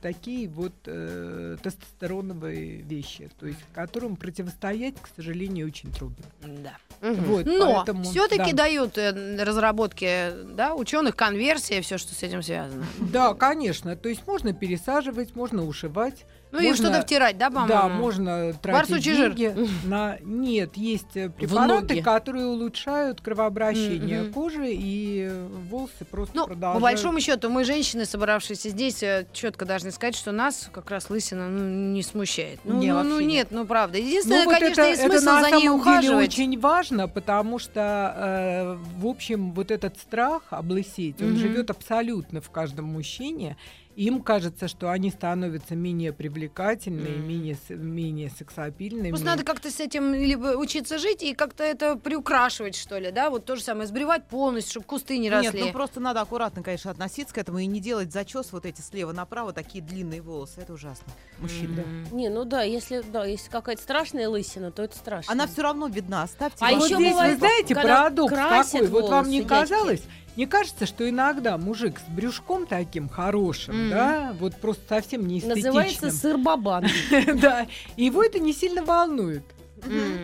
такие 0.00 0.48
вот 0.48 0.72
э, 0.86 1.56
тестостероновые 1.62 2.82
вещи, 2.82 3.30
то 3.38 3.46
есть 3.46 3.58
которым 3.74 4.16
противостоять, 4.16 4.94
к 5.00 5.08
сожалению, 5.14 5.66
очень 5.66 5.90
трудно. 5.92 6.24
Да. 6.42 6.76
Вот, 7.00 7.44
Но 7.44 7.74
поэтому, 7.74 8.04
все-таки 8.04 8.52
да. 8.52 8.64
дают 8.64 8.96
э, 8.98 9.42
разработки 9.42 10.32
да, 10.54 10.74
ученых 10.74 11.16
конверсия, 11.16 11.80
все, 11.82 11.98
что 11.98 12.14
с 12.14 12.22
этим 12.22 12.42
связано. 12.42 12.84
Да, 12.98 13.34
конечно. 13.34 13.96
То 13.96 14.08
есть 14.08 14.26
можно 14.26 14.52
пересаживать, 14.52 15.34
можно 15.36 15.64
ушивать. 15.64 16.24
Ну 16.54 16.60
и 16.60 16.68
Можно- 16.68 16.86
что-то 16.86 17.02
втирать, 17.02 17.36
да, 17.36 17.50
по-моему? 17.50 17.68
Да, 17.68 17.88
можно 17.88 18.52
тратить 18.52 18.90
Барсучий 18.90 19.14
жир. 19.14 19.34
деньги 19.34 19.68
на... 19.84 20.18
Нет, 20.22 20.76
есть 20.76 21.16
э, 21.16 21.28
препараты, 21.28 22.00
которые 22.00 22.46
улучшают 22.46 23.20
кровообращение 23.20 24.22
Мгм. 24.22 24.32
кожи, 24.32 24.70
и 24.70 25.28
э, 25.30 25.48
волосы 25.68 26.04
просто 26.08 26.36
Ну, 26.36 26.46
продолжают... 26.46 26.76
по 26.76 26.80
большому 26.80 27.18
счету, 27.18 27.50
мы, 27.50 27.64
женщины, 27.64 28.04
собравшиеся 28.04 28.68
здесь, 28.68 29.02
четко 29.32 29.64
должны 29.64 29.90
сказать, 29.90 30.14
что 30.14 30.30
нас 30.30 30.68
как 30.72 30.90
раз 30.92 31.10
лысина 31.10 31.48
ну, 31.48 31.92
не 31.92 32.02
смущает. 32.04 32.60
Ну, 32.62 32.78
Не, 32.78 32.92
ну, 32.92 33.02
ну, 33.02 33.20
нет. 33.20 33.48
ну 33.50 33.66
правда. 33.66 33.98
Ну, 33.98 34.04
Единственное, 34.04 34.44
вот 34.44 34.54
конечно, 34.54 34.80
это, 34.82 34.90
есть 34.90 35.02
это 35.02 35.10
смысл 35.18 35.24
на 35.26 35.40
за 35.42 35.50
ней 35.50 35.62
самом 35.66 35.82
деле 35.82 35.90
ухаживать. 35.92 36.28
очень 36.28 36.60
важно, 36.60 37.08
потому 37.08 37.58
что, 37.58 38.14
э, 38.16 39.00
в 39.00 39.06
общем, 39.08 39.52
вот 39.54 39.72
этот 39.72 39.98
страх 39.98 40.42
облысеть, 40.50 41.20
он 41.20 41.30
Мгм. 41.30 41.36
живет 41.38 41.70
абсолютно 41.70 42.40
в 42.40 42.48
каждом 42.50 42.84
мужчине. 42.84 43.56
Им 43.96 44.22
кажется, 44.22 44.66
что 44.66 44.90
они 44.90 45.10
становятся 45.10 45.76
менее 45.76 46.12
привлекательными, 46.12 47.18
Мгм. 47.18 47.28
менее, 47.28 47.56
менее 47.68 48.30
сексапильными. 48.30 49.10
Просто 49.10 49.26
надо 49.26 49.44
как-то 49.44 49.70
с 49.70 49.78
этим 49.78 50.12
либо 50.14 50.56
учиться 50.56 50.98
жить 50.98 51.22
и 51.22 51.34
как-то 51.34 51.62
это 51.62 51.96
приукрашивать, 51.96 52.74
что 52.74 52.98
ли, 52.98 53.12
да? 53.12 53.30
Вот 53.30 53.44
то 53.44 53.54
же 53.54 53.62
самое, 53.62 53.86
сбривать 53.86 54.26
полностью, 54.26 54.70
чтобы 54.72 54.86
кусты 54.86 55.18
не 55.18 55.28
Нет, 55.28 55.44
росли. 55.46 55.60
ну 55.60 55.72
просто 55.72 56.00
надо 56.00 56.20
аккуратно, 56.20 56.62
конечно, 56.62 56.90
относиться 56.90 57.34
к 57.34 57.38
этому 57.38 57.58
и 57.58 57.66
не 57.66 57.80
делать 57.80 58.12
зачес 58.12 58.52
вот 58.52 58.66
эти 58.66 58.80
слева 58.80 59.12
направо, 59.12 59.52
такие 59.52 59.82
длинные 59.82 60.22
волосы. 60.22 60.60
Это 60.60 60.72
ужасно. 60.72 61.12
Мужчина. 61.38 61.82
Мгм. 61.82 62.16
Не, 62.16 62.30
ну 62.30 62.44
да, 62.44 62.62
если, 62.62 63.02
да, 63.02 63.24
если 63.24 63.48
какая-то 63.50 63.82
страшная 63.82 64.28
лысина, 64.28 64.72
то 64.72 64.82
это 64.82 64.96
страшно. 64.96 65.32
Она 65.32 65.46
все 65.46 65.62
равно 65.62 65.86
видна. 65.86 66.24
Оставьте. 66.24 66.64
А 66.64 66.70
вот 66.70 66.76
волосы. 66.76 66.86
ещё 66.94 66.98
здесь, 66.98 67.10
бывает, 67.12 67.32
вы 67.34 67.38
знаете, 67.38 67.74
парадокс 67.74 68.32
красят 68.32 68.72
какой. 68.72 68.88
Вот 68.88 69.10
вам 69.10 69.28
не 69.28 69.42
казалось? 69.42 70.02
Не 70.36 70.46
кажется, 70.46 70.86
что 70.86 71.08
иногда 71.08 71.56
мужик 71.58 72.00
с 72.00 72.10
брюшком 72.10 72.66
таким 72.66 73.08
хорошим, 73.08 73.82
Мгм. 73.86 73.90
да, 73.90 74.36
вот 74.38 74.56
просто 74.56 74.82
совсем 74.88 75.26
не 75.26 75.40
Называется 75.40 76.08
эстетичным, 76.08 76.10
сыр-бабан. 76.10 76.86
да, 77.40 77.66
и 77.96 78.04
его 78.04 78.22
это 78.22 78.38
не 78.40 78.52
сильно 78.52 78.82
волнует. 78.84 79.44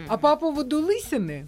А 0.09 0.17
по 0.17 0.37
поводу 0.37 0.81
лысины, 0.81 1.47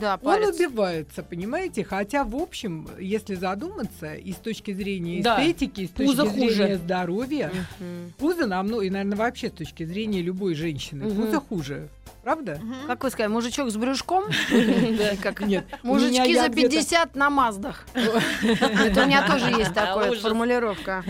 Да, 0.00 0.18
он 0.22 0.42
убивается, 0.44 1.22
понимаете? 1.22 1.84
Хотя, 1.84 2.24
в 2.24 2.36
общем, 2.36 2.88
если 2.98 3.34
задуматься, 3.34 4.14
и 4.14 4.32
с 4.32 4.36
точки 4.36 4.72
зрения 4.72 5.22
Да. 5.22 5.40
эстетики, 5.42 5.82
и 5.82 5.86
с 5.86 5.90
Пузо 5.90 6.24
точки 6.24 6.38
хуже. 6.38 6.54
зрения 6.54 6.76
здоровья, 6.76 7.52
Мгм. 7.80 8.12
пузо 8.18 8.46
намного, 8.46 8.82
и, 8.82 8.90
наверное, 8.90 9.16
вообще 9.16 9.48
с 9.48 9.52
точки 9.52 9.84
зрения 9.84 10.22
любой 10.22 10.54
женщины, 10.54 11.04
Мгм. 11.06 11.22
пузо 11.26 11.40
хуже. 11.40 11.88
Правда? 12.22 12.58
Мгм. 12.62 12.74
Как 12.88 13.04
вы 13.04 13.10
сказали, 13.10 13.32
мужичок 13.32 13.70
с 13.70 13.76
брюшком? 13.76 14.24
Нет. 15.40 15.64
Мужички 15.82 16.34
за 16.36 16.48
где-то- 16.48 16.68
50 16.68 17.14
на 17.14 17.30
Маздах. 17.30 17.86
Это 17.94 19.02
у 19.02 19.06
меня 19.06 19.26
тоже 19.26 19.46
есть 19.50 19.72
такая 19.74 20.10
Ужас. 20.10 20.22
формулировка. 20.22 21.04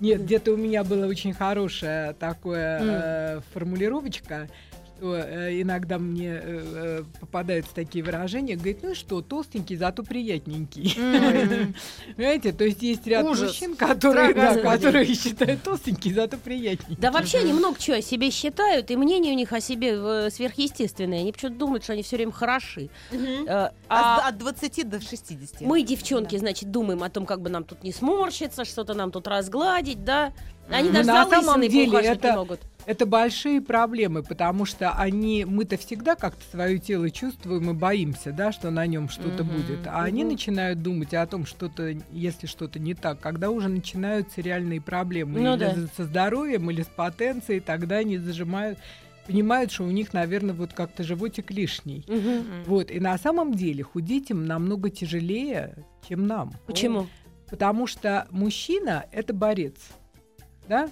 Нет, 0.00 0.22
где-то 0.22 0.52
у 0.52 0.56
меня 0.56 0.82
была 0.82 1.06
очень 1.06 1.34
хорошая 1.34 2.14
такая 2.14 2.80
э, 3.36 3.40
формулировочка, 3.52 4.48
иногда 5.00 5.98
мне 5.98 6.28
э, 6.28 6.40
э, 6.42 7.04
попадаются 7.20 7.74
такие 7.74 8.04
выражения, 8.04 8.54
говорит, 8.56 8.78
ну 8.82 8.90
и 8.90 8.94
что, 8.94 9.20
толстенький, 9.22 9.76
зато 9.76 10.02
приятненький. 10.02 10.94
Понимаете, 12.16 12.52
то 12.52 12.64
есть 12.64 12.82
есть 12.82 13.06
ряд 13.06 13.24
мужчин, 13.24 13.76
которые, 13.76 15.06
считают 15.14 15.62
толстенький, 15.62 16.12
зато 16.12 16.36
приятненький. 16.36 16.96
Да 17.00 17.10
вообще 17.10 17.38
они 17.38 17.52
много 17.52 17.78
чего 17.78 17.96
о 17.96 18.02
себе 18.02 18.30
считают, 18.30 18.90
и 18.90 18.96
мнение 18.96 19.32
у 19.32 19.36
них 19.36 19.52
о 19.52 19.60
себе 19.60 19.94
э, 19.94 20.30
сверхъестественное. 20.30 21.20
Они 21.20 21.32
почему-то 21.32 21.58
думают, 21.58 21.84
что 21.84 21.92
они 21.94 22.02
все 22.02 22.16
время 22.16 22.32
хороши. 22.32 22.90
Э, 23.12 23.70
А 23.88 24.10
а 24.22 24.28
от 24.28 24.38
20 24.38 24.88
до 24.88 25.00
60. 25.00 25.60
мы, 25.62 25.82
девчонки, 25.82 26.36
значит, 26.36 26.70
думаем 26.70 27.02
о 27.02 27.10
том, 27.10 27.26
как 27.26 27.40
бы 27.40 27.50
нам 27.50 27.64
тут 27.64 27.82
не 27.84 27.92
сморщиться, 27.92 28.64
что-то 28.64 28.94
нам 28.94 29.10
тут 29.10 29.26
разгладить, 29.26 30.04
да? 30.04 30.32
Они 30.68 30.88
Ну, 30.88 30.94
даже 30.94 31.08
на 31.08 31.24
за 31.24 31.30
самом 31.42 31.68
деле 31.68 31.98
это- 32.00 32.32
могут. 32.34 32.60
Это 32.86 33.06
большие 33.06 33.60
проблемы, 33.60 34.22
потому 34.22 34.64
что 34.64 34.92
они, 34.92 35.44
мы-то 35.44 35.76
всегда 35.76 36.16
как-то 36.16 36.42
свое 36.50 36.78
тело 36.78 37.10
чувствуем 37.10 37.70
и 37.70 37.74
боимся, 37.74 38.32
да, 38.32 38.52
что 38.52 38.70
на 38.70 38.86
нем 38.86 39.08
что-то 39.08 39.44
Мгм, 39.44 39.56
будет. 39.56 39.86
А 39.86 40.02
они 40.02 40.22
мгм. 40.22 40.32
начинают 40.32 40.82
думать 40.82 41.14
о 41.14 41.26
том, 41.26 41.46
что-то, 41.46 41.94
если 42.10 42.46
что-то 42.46 42.78
не 42.78 42.94
так, 42.94 43.20
когда 43.20 43.50
уже 43.50 43.68
начинаются 43.68 44.40
реальные 44.40 44.80
проблемы 44.80 45.40
Ну 45.40 45.54
или 45.54 45.58
да. 45.58 45.76
со 45.96 46.04
здоровьем, 46.04 46.70
или 46.70 46.82
с 46.82 46.86
потенцией, 46.88 47.60
тогда 47.60 47.96
они 47.96 48.18
зажимают, 48.18 48.78
понимают, 49.26 49.70
что 49.70 49.84
у 49.84 49.90
них, 49.90 50.12
наверное, 50.12 50.54
вот 50.54 50.72
как-то 50.72 51.04
животик 51.04 51.50
лишний. 51.50 52.04
Мгм. 52.08 52.64
Вот, 52.64 52.90
и 52.90 52.98
на 52.98 53.16
самом 53.18 53.54
деле 53.54 53.84
худеть 53.84 54.30
им 54.30 54.46
намного 54.46 54.90
тяжелее, 54.90 55.76
чем 56.08 56.26
нам. 56.26 56.52
Почему? 56.66 57.06
Потому 57.48 57.86
что 57.86 58.26
мужчина— 58.30 59.06
это 59.12 59.34
борец, 59.34 59.76
да? 60.68 60.88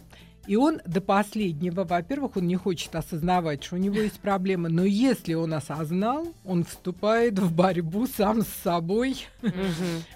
И 0.49 0.57
он 0.57 0.81
до 0.87 1.03
последнего, 1.03 1.85
во-первых, 1.85 2.39
он 2.39 2.47
не 2.47 2.57
хочет 2.57 2.95
осознавать, 2.95 3.63
что 3.63 3.77
у 3.77 3.79
него 3.79 3.97
есть 3.97 4.19
проблемы, 4.19 4.71
но 4.71 4.83
если 4.83 5.35
он 5.35 5.53
осознал, 5.53 6.27
он 6.43 6.65
вступает 6.65 7.39
в 7.39 7.55
борьбу 7.55 8.07
сам 8.07 8.41
с 8.41 8.49
собой. 8.65 9.27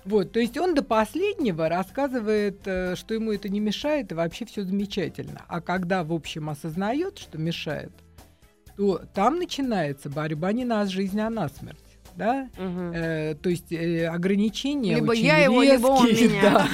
Вот, 0.04 0.32
то 0.32 0.40
есть 0.40 0.56
он 0.56 0.74
до 0.74 0.82
последнего 0.82 1.68
рассказывает, 1.68 2.60
э, 2.64 2.96
что 2.96 3.14
ему 3.14 3.32
это 3.32 3.48
не 3.48 3.60
мешает, 3.60 4.10
и 4.10 4.14
вообще 4.14 4.46
все 4.46 4.64
замечательно. 4.64 5.42
А 5.48 5.60
когда, 5.60 6.02
в 6.02 6.12
общем, 6.12 6.48
осознает, 6.48 7.18
что 7.18 7.36
мешает, 7.38 7.92
то 8.76 9.02
там 9.12 9.38
начинается 9.38 10.08
борьба 10.08 10.52
не 10.52 10.64
на 10.64 10.86
жизнь, 10.86 11.20
а 11.20 11.28
на 11.28 11.48
смерть. 11.48 11.91
Да? 12.16 12.48
Мгм. 12.58 12.92
Э, 12.94 13.34
то 13.34 13.48
есть 13.50 13.72
э, 13.72 14.06
ограничения 14.06 14.96
Либо 14.96 15.12
очень 15.12 15.24
я 15.24 15.38
его, 15.38 15.62
либо 15.62 15.86
он 15.88 16.06
резкие, 16.08 16.28
меня. 16.30 16.42
да. 16.42 16.68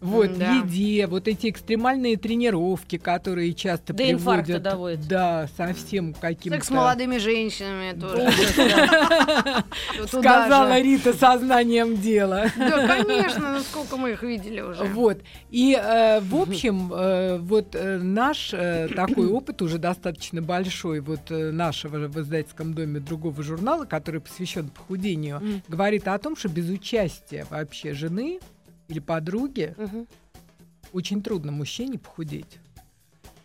Вот, 0.00 0.38
Да. 0.38 0.54
еде, 0.64 1.06
вот 1.06 1.28
эти 1.28 1.50
экстремальные 1.50 2.16
тренировки, 2.16 2.96
которые 2.96 3.52
часто 3.52 3.92
инфаркта 3.92 4.44
приводят... 4.44 4.62
доводят. 4.62 5.08
Да, 5.08 5.46
совсем 5.58 6.14
каким-то... 6.14 6.56
Секс 6.56 6.68
с 6.68 6.70
молодыми 6.70 7.18
женщинами 7.18 7.98
тоже. 8.00 8.30
Да. 8.56 9.64
Сказала. 10.06 10.80
Рита 10.80 11.12
сознанием 11.12 11.96
дела. 12.00 12.46
Да, 12.56 12.86
конечно, 13.04 13.52
ну 13.54 13.60
сколько 13.60 13.96
мы 13.98 14.12
их 14.12 14.22
видели 14.22 14.60
уже. 14.62 14.84
Вот. 14.84 15.18
И, 15.50 15.78
э, 15.78 16.20
в 16.20 16.34
общем, 16.36 16.90
э, 16.94 17.36
вот 17.38 17.74
э, 17.74 17.98
наш 17.98 18.54
э, 18.54 18.88
такой 18.94 19.28
опыт 19.28 19.60
уже 19.60 19.76
достаточно 19.78 20.40
большой, 20.40 21.00
вот 21.00 21.30
э, 21.30 21.50
нашего 21.50 22.08
в 22.08 22.18
издательском 22.20 22.72
доме 22.72 23.00
другого 23.00 23.42
журнала, 23.42 23.84
который 23.84 24.20
посвящен 24.20 24.49
похудению, 24.58 25.40
Мгм. 25.40 25.62
говорит 25.68 26.06
о 26.08 26.18
том, 26.18 26.36
что 26.36 26.48
без 26.48 26.68
участия 26.68 27.46
вообще 27.50 27.92
жены 27.94 28.40
или 28.88 28.98
подруги 28.98 29.74
Мгм. 29.76 30.06
очень 30.92 31.22
трудно 31.22 31.52
мужчине 31.52 31.98
похудеть. 31.98 32.58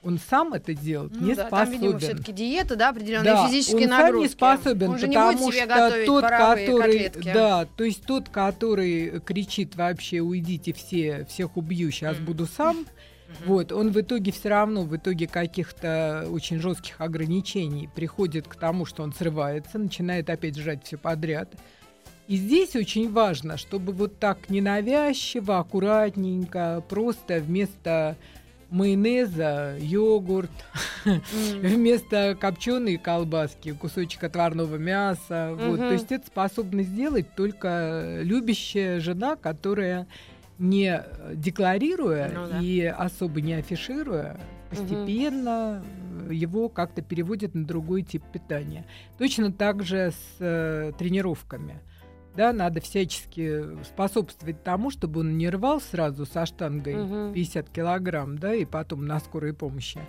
Он 0.04 0.20
сам 0.20 0.54
это 0.54 0.76
делать 0.76 1.14
Ну 1.16 1.26
не 1.28 1.34
да, 1.34 1.50
там, 1.50 1.72
видимо, 1.72 1.94
способен. 1.94 2.18
все-таки 2.18 2.32
диета, 2.32 2.76
да, 2.76 2.90
определенные 2.90 3.24
Да, 3.34 3.48
физические 3.48 3.84
он 3.86 3.90
сам 3.90 4.00
нагрузки. 4.06 4.22
не 4.22 4.30
способен, 4.30 4.90
Он 4.92 4.98
же 5.00 5.08
не 5.08 5.16
потому 5.16 5.38
будет 5.40 5.54
себе 5.56 5.64
что 5.66 6.06
тот, 6.06 6.22
который, 6.24 6.78
котлетки. 6.80 7.32
да, 7.34 7.66
то 7.66 7.84
есть 7.84 8.04
тот, 8.04 8.30
который 8.30 9.20
кричит 9.22 9.76
вообще, 9.76 10.20
уйдите 10.22 10.74
все, 10.74 11.26
всех 11.28 11.58
убью, 11.58 11.90
сейчас 11.90 12.18
Мгм. 12.18 12.26
буду 12.26 12.46
сам. 12.46 12.86
Вот, 13.46 13.72
он 13.72 13.92
в 13.92 14.00
итоге 14.00 14.32
все 14.32 14.50
равно, 14.50 14.84
в 14.84 14.96
итоге 14.96 15.28
каких-то 15.28 16.28
очень 16.30 16.60
жестких 16.60 17.02
ограничений 17.02 17.90
приходит 17.94 18.48
к 18.48 18.56
тому, 18.56 18.86
что 18.86 19.04
он 19.04 19.14
срывается, 19.14 19.78
начинает 19.78 20.30
опять 20.30 20.58
жрать 20.58 20.86
все 20.86 20.98
подряд. 20.98 21.50
И 22.28 22.38
здесь 22.38 22.76
очень 22.76 23.12
важно, 23.12 23.58
чтобы 23.58 23.94
вот 23.94 24.18
так 24.18 24.50
ненавязчиво, 24.50 25.60
аккуратненько, 25.60 26.84
просто 26.90 27.40
вместо 27.40 28.16
майонеза, 28.72 29.78
йогурт, 29.80 30.50
вместо 31.06 32.36
копченой 32.40 32.98
колбаски 32.98 33.74
кусочек 33.74 34.24
отварного 34.24 34.78
мяса. 34.78 35.56
Вот. 35.56 35.78
То 35.78 35.92
есть 35.92 36.12
это 36.12 36.26
способна 36.26 36.82
сделать 36.82 37.28
только 37.36 38.20
любящая 38.22 39.00
жена, 39.00 39.36
которая 39.36 40.08
не 40.58 41.04
э, 41.06 41.34
декларируя 41.36 42.32
Ну 42.34 42.48
да. 42.48 42.60
и 42.60 42.82
особо 42.82 43.42
не 43.42 43.54
афишируя, 43.54 44.40
постепенно 44.70 45.84
э, 46.30 46.34
его 46.34 46.70
как-то 46.70 47.02
переводит 47.02 47.56
на 47.56 47.66
другой 47.66 48.04
тип 48.04 48.24
питания. 48.32 48.86
Точно 49.18 49.52
так 49.52 49.84
же 49.84 50.12
с 50.12 50.36
э, 50.40 50.92
тренировками. 50.98 51.82
Да, 52.36 52.52
надо 52.52 52.82
всячески 52.82 53.62
способствовать 53.86 54.62
тому, 54.64 54.90
чтобы 54.92 55.22
он 55.22 55.38
не 55.38 55.50
рвал 55.50 55.80
сразу 55.80 56.26
со 56.26 56.46
штангой 56.46 56.96
Мгм. 56.96 57.34
50 57.34 57.70
килограмм, 57.70 58.38
да, 58.38 58.54
и 58.54 58.66
потом 58.66 59.06
на 59.06 59.20
скорой 59.22 59.54
помощи. 59.54 60.00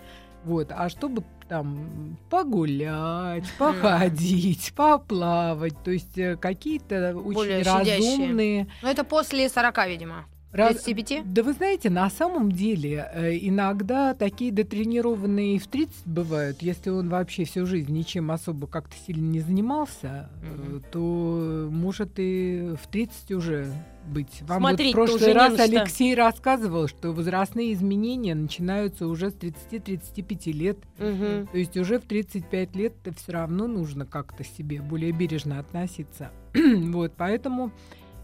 Вот, 0.44 0.68
а 0.70 0.88
чтобы 0.88 1.22
там 1.48 2.16
погулять, 2.30 3.44
походить, 3.58 4.72
поплавать, 4.74 5.74
то 5.84 5.90
есть 5.92 6.18
э, 6.18 6.36
какие-то 6.36 7.12
Более 7.14 7.58
очень 7.60 7.64
щадящие. 7.64 8.18
разумные. 8.18 8.66
Ну, 8.82 8.88
это 8.88 9.04
после 9.04 9.48
40, 9.48 9.86
видимо. 9.88 10.24
Раз- 10.56 10.82
35? 10.82 11.32
Да 11.32 11.42
вы 11.42 11.52
знаете, 11.52 11.90
на 11.90 12.08
самом 12.10 12.50
деле 12.52 13.08
э, 13.12 13.36
иногда 13.40 14.14
такие 14.14 14.52
дотренированные 14.52 15.56
и 15.56 15.58
в 15.58 15.66
30 15.66 16.06
бывают, 16.06 16.62
если 16.62 16.90
он 16.90 17.08
вообще 17.08 17.44
всю 17.44 17.66
жизнь 17.66 17.92
ничем 17.92 18.30
особо 18.30 18.66
как-то 18.66 18.94
сильно 19.06 19.26
не 19.26 19.40
занимался, 19.40 20.30
Мгм. 20.42 20.82
то 20.90 21.68
может 21.70 22.12
и 22.16 22.74
в 22.82 22.86
30 22.88 23.32
уже 23.32 23.72
быть. 24.06 24.40
Вам 24.42 24.62
вот 24.62 24.80
в 24.80 24.92
прошлый 24.92 25.32
раз 25.32 25.56
на 25.58 25.66
что. 25.66 25.80
Алексей 25.80 26.14
рассказывал, 26.14 26.86
что 26.86 27.12
возрастные 27.12 27.72
изменения 27.72 28.34
начинаются 28.34 29.08
уже 29.08 29.30
с 29.30 29.34
30-35 29.34 30.52
лет. 30.52 30.78
Мгм. 30.98 31.48
То 31.48 31.58
есть 31.58 31.76
уже 31.76 31.98
в 31.98 32.04
35 32.04 32.76
лет 32.76 32.92
все 33.16 33.32
равно 33.32 33.66
нужно 33.66 34.06
как-то 34.06 34.44
себе 34.44 34.80
более 34.80 35.12
бережно 35.12 35.58
относиться. 35.58 36.30
вот, 36.54 37.14
поэтому 37.16 37.72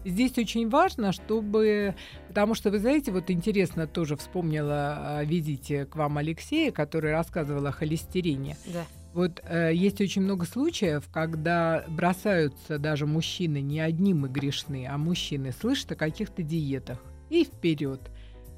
здесь 0.05 0.37
очень 0.37 0.69
важно, 0.69 1.11
чтобы... 1.11 1.95
Потому 2.27 2.55
что, 2.55 2.71
вы 2.71 2.79
знаете, 2.79 3.11
вот 3.11 3.29
интересно 3.29 3.87
тоже 3.87 4.15
вспомнила 4.15 5.17
о 5.17 5.23
визите 5.23 5.85
к 5.85 5.95
вам 5.95 6.17
Алексея, 6.17 6.71
который 6.71 7.11
рассказывал 7.11 7.65
о 7.67 7.71
холестерине. 7.71 8.57
Да. 8.73 8.85
Вот 9.13 9.41
э, 9.43 9.71
есть 9.73 10.01
очень 10.01 10.23
много 10.23 10.45
случаев, 10.45 11.07
когда 11.11 11.85
бросаются 11.87 12.79
даже 12.79 13.05
мужчины, 13.05 13.61
не 13.61 13.79
одни 13.79 14.13
мы 14.13 14.27
грешны, 14.27 14.87
а 14.89 14.97
мужчины 14.97 15.51
слышат 15.51 15.91
о 15.91 15.95
каких-то 15.95 16.41
диетах. 16.41 16.97
И 17.29 17.43
вперед. 17.43 18.01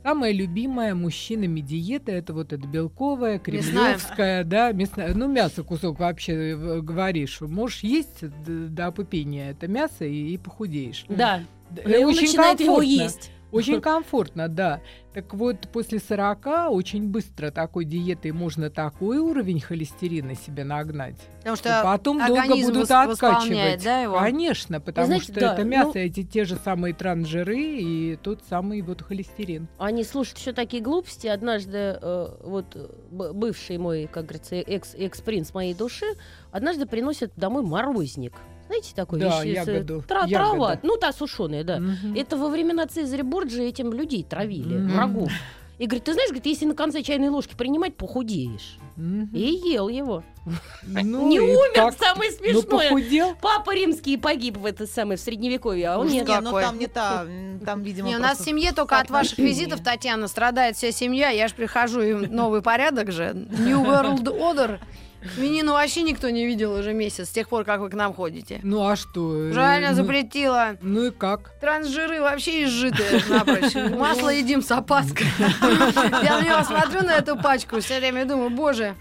Самая 0.05 0.31
любимая 0.33 0.93
мужчинами 0.93 1.61
диета 1.61 2.11
это 2.11 2.31
вот 2.35 2.53
эта 2.53 2.67
белковая, 2.67 3.39
кремлевская, 3.39 4.43
да, 4.43 4.71
мясная. 4.71 5.15
Ну, 5.15 5.27
мясо 5.27 5.63
кусок 5.63 5.97
вообще 5.97 6.51
э, 6.51 6.79
говоришь. 6.81 7.41
Можешь 7.41 7.79
есть 7.79 8.19
до 8.45 8.85
опупения 8.85 9.49
это 9.49 9.67
мясо 9.67 10.05
и, 10.05 10.33
и 10.33 10.37
похудеешь. 10.37 11.05
Да. 11.09 11.41
Д- 11.71 11.81
И 11.81 12.03
он 12.03 12.11
очень 12.11 12.21
начинает 12.27 12.59
его 12.59 12.75
комфортно. 12.75 13.01
есть. 13.03 13.31
Очень 13.51 13.81
комфортно, 13.81 14.47
да. 14.47 14.81
Так 15.15 15.33
вот, 15.33 15.69
после 15.71 15.99
40 15.99 16.71
очень 16.71 17.07
быстро 17.07 17.49
такой 17.49 17.85
диетой 17.85 18.33
можно 18.33 18.69
такой 18.69 19.17
уровень 19.17 19.61
холестерина 19.61 20.35
себе 20.35 20.65
нагнать. 20.65 21.15
Потому 21.37 21.55
что 21.55 21.69
что 21.69 21.83
потом 21.83 22.27
долго 22.27 22.53
будут 22.57 22.91
откачивать. 22.91 23.81
да, 23.81 24.01
его? 24.01 24.19
Конечно, 24.19 24.81
потому 24.81 25.07
знаете, 25.07 25.31
что 25.31 25.39
да, 25.39 25.53
это 25.53 25.63
ну- 25.63 25.69
мясо, 25.69 25.99
эти 25.99 26.23
те 26.23 26.43
же 26.43 26.57
самые 26.57 26.93
трансжиры 26.93 27.57
и 27.57 28.17
тот 28.17 28.43
самый 28.49 28.81
вот 28.81 29.03
холестерин. 29.03 29.69
Они 29.77 30.03
слушают 30.03 30.37
еще 30.39 30.51
такие 30.51 30.83
глупости. 30.83 31.27
Однажды 31.27 31.97
э, 32.01 32.27
вот 32.43 32.75
бывший 33.09 33.77
мой, 33.77 34.09
как 34.11 34.25
говорится, 34.25 34.55
экс, 34.55 34.95
экс-принц 34.95 35.53
моей 35.53 35.73
души, 35.73 36.07
однажды 36.51 36.85
приносит 36.85 37.31
домой 37.37 37.63
морозник. 37.63 38.33
Знаете, 38.67 38.93
такой 38.95 39.19
Да, 39.19 39.43
вещи 39.43 39.53
с- 39.63 39.67
ягоду. 39.67 40.03
тра- 40.07 40.25
Ягода. 40.25 40.35
трава, 40.51 40.79
ну 40.83 40.97
та 40.97 41.11
сушеная, 41.13 41.63
да. 41.63 41.79
Мгм. 41.79 42.15
Это 42.15 42.35
во 42.37 42.49
времена 42.49 42.87
Цезаря 42.87 43.23
Борджи 43.23 43.61
этим 43.63 43.93
людей 43.93 44.23
травили, 44.23 44.75
Мгм. 44.77 44.93
врагов. 44.95 45.31
И 45.77 45.87
говорит, 45.87 46.05
ты 46.05 46.13
знаешь, 46.13 46.29
говорит, 46.29 46.45
если 46.45 46.65
на 46.65 46.73
конце 46.73 47.01
чайной 47.03 47.27
ложки 47.27 47.53
принимать, 47.53 47.97
похудеешь. 47.97 48.77
Мгм. 48.95 49.29
И 49.33 49.41
ел 49.73 49.89
его. 49.89 50.23
Ну, 50.83 51.27
не 51.27 51.39
умер, 51.41 51.73
как? 51.75 51.97
самое 51.99 52.31
Ну, 52.31 52.37
смешное. 52.37 52.89
похудел. 52.89 53.35
Папа 53.41 53.75
римский 53.75 54.15
погиб 54.15 54.55
в 54.57 54.65
это 54.65 54.87
самое 54.87 55.17
в 55.17 55.19
средневековье, 55.21 55.89
а 55.89 55.99
он 55.99 56.07
нет. 56.07 56.27
Не, 56.29 56.39
ну 56.39 56.51
там 56.53 56.79
не 56.79 56.87
та, 56.87 57.25
там, 57.65 57.83
видимо, 57.83 58.07
Не, 58.07 58.15
у 58.15 58.19
нас 58.19 58.39
в 58.39 58.45
семье 58.45 58.71
только 58.71 58.99
от 58.99 59.09
ваших 59.09 59.37
визитов, 59.37 59.81
Татьяна, 59.83 60.29
страдает 60.29 60.77
вся 60.77 60.91
семья. 60.93 61.29
Я 61.29 61.49
же 61.49 61.55
прихожу, 61.55 62.01
и 62.01 62.13
новый 62.13 62.61
порядок 62.61 63.11
же. 63.11 63.33
New 63.33 63.83
World 63.85 64.23
Order. 64.23 64.79
Свинину 65.33 65.73
вообще 65.73 66.03
никто 66.03 66.29
не 66.29 66.45
видел 66.45 66.73
уже 66.73 66.93
месяц, 66.93 67.29
с 67.29 67.31
тех 67.31 67.49
пор, 67.49 67.63
как 67.65 67.79
вы 67.79 67.89
к 67.89 67.93
нам 67.93 68.13
ходите. 68.13 68.59
Ну 68.63 68.87
а 68.87 68.95
что? 68.95 69.49
Правильно 69.53 69.89
ну- 69.89 69.95
запретила. 69.95 70.77
Ну 70.81 71.05
и 71.05 71.11
как? 71.11 71.51
Трансжиры 71.59 72.21
вообще 72.21 72.65
изжитые 72.65 73.21
напрочь. 73.29 73.73
Масло 73.97 74.29
едим 74.29 74.61
с 74.61 74.71
опаской. 74.71 75.27
Я 75.39 76.39
на 76.39 76.43
него 76.43 76.63
смотрю, 76.63 77.01
на 77.03 77.15
эту 77.15 77.35
пачку, 77.37 77.79
все 77.79 77.99
время 77.99 78.25
думаю, 78.25 78.49
боже, 78.49 78.95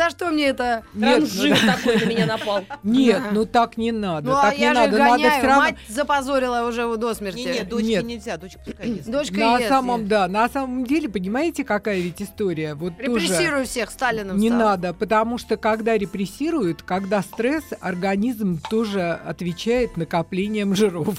за 0.00 0.10
что 0.10 0.30
мне 0.30 0.46
это? 0.46 0.82
Нет, 0.94 1.20
ну 1.20 1.26
Трансжир 1.26 1.58
такой 1.66 1.96
на 1.98 2.04
меня 2.04 2.26
напал. 2.26 2.64
Нет, 2.82 3.22
ну 3.32 3.44
так 3.44 3.76
не 3.76 3.92
надо. 3.92 4.30
Ну, 4.30 4.36
а 4.36 4.42
так 4.42 4.56
не 4.56 4.62
я 4.62 4.74
же 4.74 4.80
надо. 4.80 4.98
Надо 4.98 5.12
гоняю. 5.12 5.32
все 5.38 5.46
равно. 5.46 5.62
Мать 5.62 5.76
запозорила 5.88 6.68
уже 6.68 6.96
до 6.96 7.14
смерти. 7.14 7.38
Не, 7.38 7.44
нет, 7.44 7.68
дочке 7.68 8.02
нельзя, 8.02 8.36
дочка 8.36 8.60
пускай 8.64 8.88
ест. 8.88 9.08
Дочка 9.08 9.36
На 9.36 9.60
самом, 9.60 10.08
да, 10.08 10.26
на 10.28 10.48
самом 10.48 10.86
деле, 10.86 11.08
понимаете, 11.08 11.64
какая 11.64 12.00
ведь 12.00 12.22
история? 12.22 12.74
Вот 12.74 12.96
тоже 12.96 13.26
Репрессирую 13.26 13.66
всех, 13.66 13.90
Сталином 13.90 14.38
не 14.38 14.50
надо, 14.50 14.94
потому 14.94 15.36
что 15.38 15.56
когда 15.56 15.98
репрессируют, 15.98 16.82
когда 16.82 17.22
стресс, 17.22 17.64
организм 17.80 18.60
тоже 18.70 19.12
отвечает 19.12 19.96
накоплением 19.96 20.74
жиров. 20.74 21.14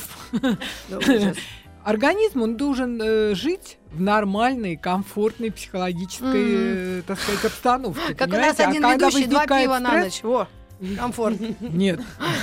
Организм, 1.83 2.41
он 2.43 2.57
должен 2.57 2.99
э, 3.01 3.33
жить 3.35 3.77
в 3.91 4.01
нормальной, 4.01 4.75
комфортной 4.77 5.51
психологической, 5.51 6.31
э, 6.99 7.01
так 7.07 7.19
сказать, 7.19 7.45
обстановке. 7.45 8.15
Как 8.15 8.29
у 8.29 8.31
нас 8.33 8.55
понимаете? 8.55 8.63
А 8.63 8.69
один 8.69 8.81
когда 8.83 9.07
ведущий, 9.09 9.25
два 9.27 9.47
пива 9.47 9.79
на 9.79 9.89
стресс- 9.89 10.03
ночь. 10.03 10.23
Во, 10.23 10.47
комфорт. 10.97 11.37
Нет, 11.61 11.99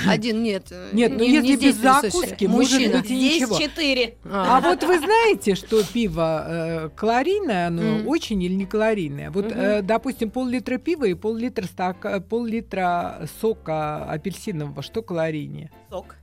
Один 0.07 0.43
нет. 0.43 0.67
э, 0.71 0.91
Нет, 0.93 1.13
ну 1.17 1.25
не- 1.25 1.39
не 1.39 1.51
если 1.53 1.67
без 1.69 1.77
закуски, 1.77 2.45
может 2.47 2.73
Мужчина. 2.73 2.99
быть, 2.99 3.11
и 3.11 3.17
Здесь 3.17 3.41
ничего. 3.43 3.59
четыре. 3.59 4.17
А 4.25 4.59
А. 4.59 4.61
вот 4.61 4.83
вы 4.85 4.99
знаете, 4.99 5.55
что 5.55 5.83
пиво 5.85 6.45
э, 6.47 6.89
калорийное, 6.95 7.67
оно 7.69 8.09
очень 8.09 8.43
или 8.43 8.53
не 8.55 8.67
калорийное? 8.67 9.31
Вот, 9.31 9.47
э, 9.51 9.83
допустим, 9.83 10.31
пол-литра 10.31 10.79
пива 10.79 11.05
и 11.05 11.15
пол-литра, 11.15 11.65
стака- 11.65 12.21
пол-литра 12.21 13.27
сока 13.41 14.05
апельсинового, 14.05 14.83
что 14.83 15.03
калорийнее? 15.03 15.71
Сок. 15.91 16.15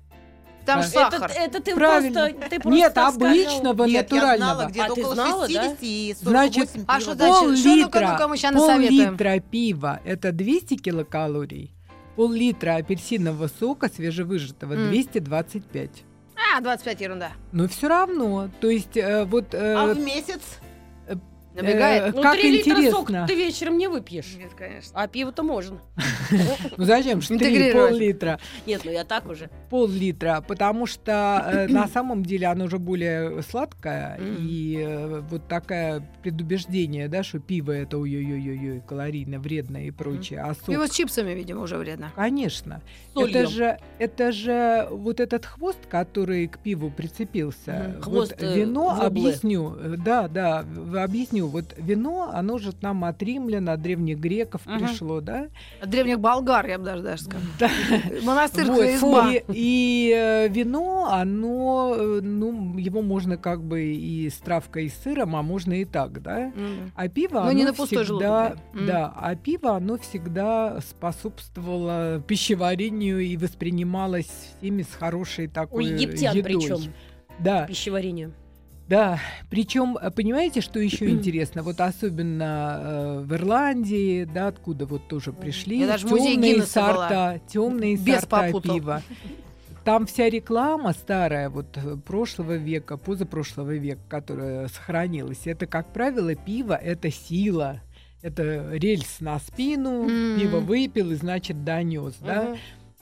Там 0.65 0.81
Да. 0.81 0.87
сахар. 0.87 1.31
Это, 1.31 1.39
это 1.41 1.61
ты 1.61 1.75
Правильно. 1.75 2.19
просто, 2.29 2.49
ты 2.49 2.59
просто 2.59 2.69
Нет, 2.69 2.97
обычного, 2.97 3.83
Нет, 3.85 4.11
я 4.11 4.17
натурального. 4.17 4.53
знала, 4.55 4.69
где-то 4.69 4.85
А 4.91 4.95
ты 4.95 5.01
около 5.01 5.13
знала, 5.15 5.47
60 5.47 5.77
и 5.81 6.15
48 6.23 6.29
Значит, 6.29 6.71
пива. 6.73 6.85
А 6.87 6.99
что 6.99 7.15
Да. 7.15 7.33
значит? 7.39 7.59
Что 7.59 7.75
ну-ка, 7.75 7.99
ну-ка 8.01 8.27
мы 8.27 8.37
ща 8.37 8.51
насоветуем. 8.51 9.05
пол-литра 9.17 9.39
пива– 9.39 9.99
это 10.05 10.31
200 10.31 10.75
килокалорий, 10.77 11.71
пол-литра 12.15 12.75
апельсинового 12.77 13.47
сока 13.59 13.89
свежевыжатого 13.93 14.73
М. 14.73 14.89
225. 14.89 16.03
А, 16.55 16.59
25 16.61 17.01
ерунда. 17.01 17.31
Но 17.51 17.67
все 17.67 17.87
равно, 17.87 18.49
то 18.59 18.69
есть 18.69 18.97
э, 18.97 19.25
вот 19.25 19.53
э, 19.53 19.73
А 19.75 19.93
в 19.93 19.99
месяц? 19.99 20.41
Набегает. 21.55 22.03
э, 22.03 22.11
Ну, 22.15 22.21
как 22.21 22.33
три 22.35 22.51
литра 22.51 22.71
интересно. 22.73 22.91
сока 22.99 23.25
ты 23.27 23.35
вечером 23.35 23.77
не 23.77 23.87
выпьешь. 23.87 24.35
Нет, 24.37 24.51
конечно. 24.57 24.91
А 24.93 25.07
пиво-то 25.07 25.43
можно. 25.43 25.79
Ну 26.77 26.83
зачем 26.85 27.21
же 27.21 27.27
три 27.29 27.35
Интегрировать. 27.37 27.89
пол-литра? 27.91 28.39
Нет, 28.65 28.81
ну 28.83 28.91
я 28.91 29.03
так 29.03 29.27
уже. 29.29 29.49
Пол-литра, 29.69 30.43
потому 30.47 30.85
что 30.87 31.43
э, 31.47 31.67
на 31.67 31.87
самом 31.87 32.23
деле 32.23 32.47
оно 32.47 32.65
уже 32.65 32.79
более 32.79 33.41
сладкое, 33.43 34.19
и 34.39 34.77
э, 34.85 35.21
вот 35.29 35.47
такое 35.47 36.03
предубеждение, 36.23 37.07
да, 37.07 37.23
что 37.23 37.39
пиво 37.39 37.71
это 37.71 37.97
ой-ой-ой-ой, 37.97 38.81
калорийно, 38.87 39.39
вредно 39.39 39.85
и 39.85 39.91
прочее, 39.91 40.41
а 40.41 40.53
сок... 40.55 40.65
Пиво 40.65 40.87
с 40.87 40.91
чипсами, 40.91 41.31
видимо, 41.33 41.61
уже 41.61 41.77
вредно. 41.77 42.11
Конечно. 42.15 42.81
Это 43.15 43.47
же, 43.47 43.77
это 43.99 44.31
же 44.31 44.87
вот 44.91 45.19
этот 45.19 45.45
хвост, 45.45 45.79
который 45.87 46.47
к 46.47 46.57
пиву 46.59 46.89
прицепился. 46.91 47.95
Хвост, 48.01 48.31
вот 48.31 48.43
э, 48.43 48.55
вино, 48.59 48.97
объясню, 49.01 49.75
да, 50.03 50.27
да, 50.27 50.63
в- 50.67 50.97
объясню. 51.47 51.61
Вот 51.61 51.73
вино, 51.77 52.29
оно 52.33 52.57
же 52.57 52.71
нам 52.81 53.03
от 53.03 53.21
римлян, 53.21 53.69
от 53.69 53.81
древних 53.81 54.17
греков 54.19 54.65
Мгм. 54.65 54.79
пришло, 54.79 55.21
да? 55.21 55.47
От 55.81 55.89
древних 55.89 56.19
болгар, 56.19 56.67
я 56.67 56.77
бы 56.77 56.85
даже, 56.85 57.03
даже 57.03 57.23
сказала. 57.23 57.45
Да. 57.59 57.69
Монастырская 58.23 58.75
Вот, 58.75 58.85
изба. 58.87 59.31
И, 59.31 59.43
и, 59.49 60.13
э, 60.15 60.47
вино, 60.49 61.09
оно, 61.11 61.95
э, 61.97 62.19
ну, 62.21 62.77
его 62.77 63.01
можно 63.01 63.37
как 63.37 63.63
бы 63.63 63.83
и 63.83 64.29
с 64.29 64.35
травкой, 64.37 64.85
и 64.85 64.89
с 64.89 64.95
сыром, 65.03 65.35
а 65.35 65.41
можно 65.41 65.73
и 65.73 65.85
так, 65.85 66.21
да? 66.21 66.51
М. 66.55 66.91
А 66.95 67.07
пиво, 67.07 67.35
Но 67.35 67.41
оно 67.41 67.51
не 67.51 67.63
на 67.65 67.73
пустой 67.73 68.03
желудок, 68.03 68.27
всегда, 68.27 68.55
да? 68.73 68.79
М. 68.79 68.85
да, 68.87 69.13
а 69.15 69.35
пиво, 69.35 69.75
оно 69.75 69.97
всегда 69.97 70.79
способствовало 70.81 72.21
пищеварению 72.27 73.19
и 73.19 73.37
воспринималось 73.37 74.29
всеми 74.59 74.83
с 74.83 74.93
хорошей 74.93 75.47
У 75.47 75.49
такой 75.49 75.85
египтян 75.85 76.35
едой. 76.35 76.43
причем 76.53 76.93
Да, 77.39 77.65
пищеварению. 77.67 78.33
Да. 78.87 79.19
Причем, 79.49 79.97
э, 80.01 80.11
понимаете, 80.11 80.61
что 80.61 80.79
еще 80.79 81.09
интересно? 81.09 81.63
Вот 81.63 81.79
особенно 81.81 82.79
э, 82.81 83.19
в 83.25 83.33
Ирландии, 83.33 84.25
да, 84.25 84.47
откуда 84.47 84.85
вот 84.85 85.07
тоже 85.07 85.33
пришли 85.33 85.79
Я 85.79 85.87
даже 85.87 86.07
темные 86.07 86.61
сорта, 86.63 87.39
темные 87.47 87.97
Бес 87.97 88.21
сорта 88.21 88.47
попутал. 88.47 88.75
пива. 88.75 89.01
Там 89.83 90.07
вся 90.07 90.29
реклама 90.29 90.93
старая, 90.93 91.49
вот 91.49 91.77
э, 91.77 91.95
прошлого 91.97 92.57
века, 92.57 92.97
позапрошлого 92.97 93.75
века, 93.75 94.01
которая 94.09 94.67
сохранилась, 94.67 95.41
это, 95.45 95.67
как 95.67 95.93
правило, 95.93 96.33
пиво– 96.35 96.73
это 96.81 97.11
сила. 97.11 97.81
Это 98.21 98.71
рельс 98.71 99.19
на 99.19 99.37
спину, 99.37 100.09
М. 100.09 100.39
пиво 100.39 100.59
выпил 100.59 101.11
и, 101.11 101.15
значит, 101.15 101.63
донес, 101.63 102.15
да? 102.21 102.55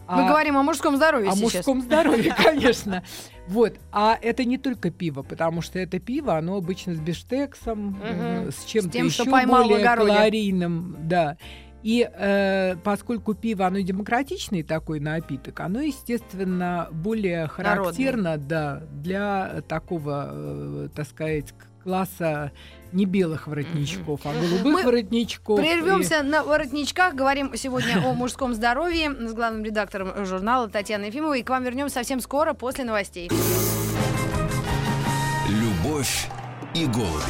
Мы 0.08 0.26
А- 0.26 0.28
говорим 0.28 0.58
о 0.58 0.64
мужском 0.64 0.98
здоровье 0.98 1.30
о 1.30 1.36
сейчас. 1.36 1.54
мужском 1.54 1.82
здоровье, 1.82 2.34
конечно. 2.44 3.04
Вот. 3.48 3.76
А 3.92 4.18
это 4.22 4.44
не 4.44 4.58
только 4.58 4.90
пиво, 4.92 5.24
потому 5.24 5.62
что 5.62 5.80
это 5.80 6.00
пиво, 6.00 6.38
оно 6.38 6.58
обычно 6.58 6.94
с 6.96 7.00
бифштексом, 7.00 8.00
э, 8.04 8.50
с 8.52 8.66
чем-то 8.66 8.98
еще 8.98 9.24
более 9.26 9.84
калорийным. 9.84 10.98
Да. 11.08 11.38
И 11.84 12.10
э, 12.10 12.76
поскольку 12.82 13.34
пиво, 13.34 13.68
оно 13.68 13.80
демократичный 13.82 14.64
такой 14.64 15.02
напиток, 15.02 15.60
оно, 15.60 15.82
естественно, 15.82 16.88
более 16.92 17.48
характерно 17.48 18.38
да, 18.38 18.84
для 18.94 19.62
такого, 19.68 20.30
э, 20.32 20.90
так 20.96 21.06
сказать, 21.06 21.54
класса 21.84 22.52
не 22.92 23.06
белых 23.06 23.48
воротничков, 23.48 24.22
а 24.26 24.34
голубых 24.34 24.64
Мы 24.64 24.84
воротничков. 24.84 25.60
И- 25.60 25.62
Прервемся 25.64 26.24
на 26.24 26.44
воротничках. 26.44 27.16
Говорим 27.16 27.56
сегодня 27.56 27.98
о 28.06 28.14
мужском 28.14 28.54
здоровье 28.54 29.12
с 29.12 29.34
главным 29.34 29.64
редактором 29.64 30.26
журнала 30.26 30.70
Татьяной 30.70 31.08
Ефимовой. 31.08 31.40
И 31.42 31.44
к 31.44 31.50
вам 31.50 31.64
вернемся 31.64 31.96
совсем 31.96 32.20
скоро 32.22 32.54
после 32.54 32.86
новостей. 32.86 33.30
Любовь 35.50 36.28
и 36.74 36.86
голуби. 36.86 37.24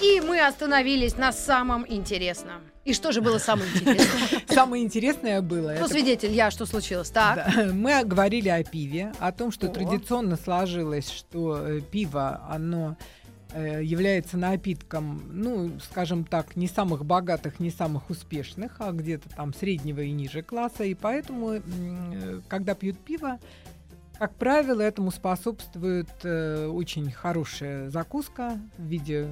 И 0.00 0.20
мы 0.20 0.40
остановились 0.40 1.16
на 1.16 1.30
самом 1.32 1.84
интересном. 1.86 2.62
И 2.86 2.94
что 2.94 3.12
же 3.12 3.20
было 3.20 3.36
самое 3.36 3.70
интересное? 3.70 4.40
Самое 4.48 4.82
интересное 4.82 5.42
было... 5.42 5.72
Кто 5.74 5.84
это 5.84 5.88
свидетель? 5.92 6.32
Я. 6.32 6.50
Что 6.50 6.64
случилось? 6.64 7.10
Так. 7.10 7.36
Да. 7.54 7.66
Мы 7.72 8.02
говорили 8.04 8.48
о 8.48 8.64
пиве, 8.64 9.12
о 9.20 9.30
том, 9.32 9.52
что 9.52 9.66
О. 9.66 9.68
традиционно 9.68 10.36
сложилось, 10.36 11.10
что 11.10 11.58
э, 11.58 11.80
пиво, 11.82 12.40
оно 12.48 12.96
является 13.58 14.36
напитком, 14.36 15.22
ну, 15.32 15.70
скажем 15.80 16.24
так, 16.24 16.56
не 16.56 16.68
самых 16.68 17.04
богатых, 17.04 17.60
не 17.60 17.70
самых 17.70 18.10
успешных, 18.10 18.76
а 18.78 18.92
где-то 18.92 19.28
там 19.30 19.52
среднего 19.54 20.00
и 20.00 20.10
ниже 20.12 20.42
класса. 20.42 20.84
И 20.84 20.94
поэтому, 20.94 21.52
э, 21.54 21.60
когда 22.48 22.74
пьют 22.74 22.98
пиво, 22.98 23.38
как 24.18 24.34
правило, 24.34 24.82
этому 24.82 25.10
способствует 25.10 26.08
э, 26.24 26.66
очень 26.66 27.10
хорошая 27.10 27.88
закуска 27.90 28.58
в 28.76 28.84
виде 28.84 29.28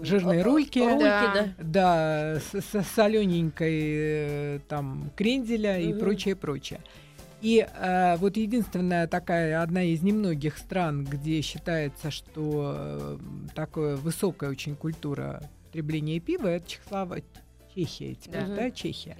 жирной 0.00 0.42
рульки. 0.42 0.78
Рульки, 0.78 1.00
Да. 1.00 1.54
да. 1.58 2.40
С, 2.40 2.60
с 2.60 2.86
солененькой 2.94 3.80
э, 3.80 4.58
там 4.68 5.10
кренделя 5.16 5.78
и 5.78 5.88
Мгм. 5.92 6.00
прочее, 6.00 6.36
прочее. 6.36 6.80
И 7.40 7.64
э, 7.66 8.16
вот 8.16 8.36
единственная 8.36 9.06
такая, 9.06 9.62
одна 9.62 9.82
из 9.84 10.02
немногих 10.02 10.58
стран, 10.58 11.04
где 11.04 11.40
считается, 11.40 12.10
что 12.10 12.74
э, 12.76 13.18
такая 13.54 13.96
высокая 13.96 14.50
очень 14.50 14.74
культура 14.74 15.42
потребления 15.66 16.18
пива, 16.18 16.48
это 16.48 16.68
Чехослова... 16.68 17.18
Чехия 17.74 18.14
теперь, 18.14 18.46
Да. 18.46 18.56
да, 18.56 18.70
Чехия. 18.70 19.16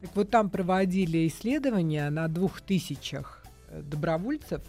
Так 0.00 0.10
вот 0.14 0.30
там 0.30 0.50
проводили 0.50 1.26
исследования 1.26 2.08
на 2.10 2.28
двух 2.28 2.60
тысячах 2.60 3.44
э, 3.68 3.82
добровольцев, 3.82 4.62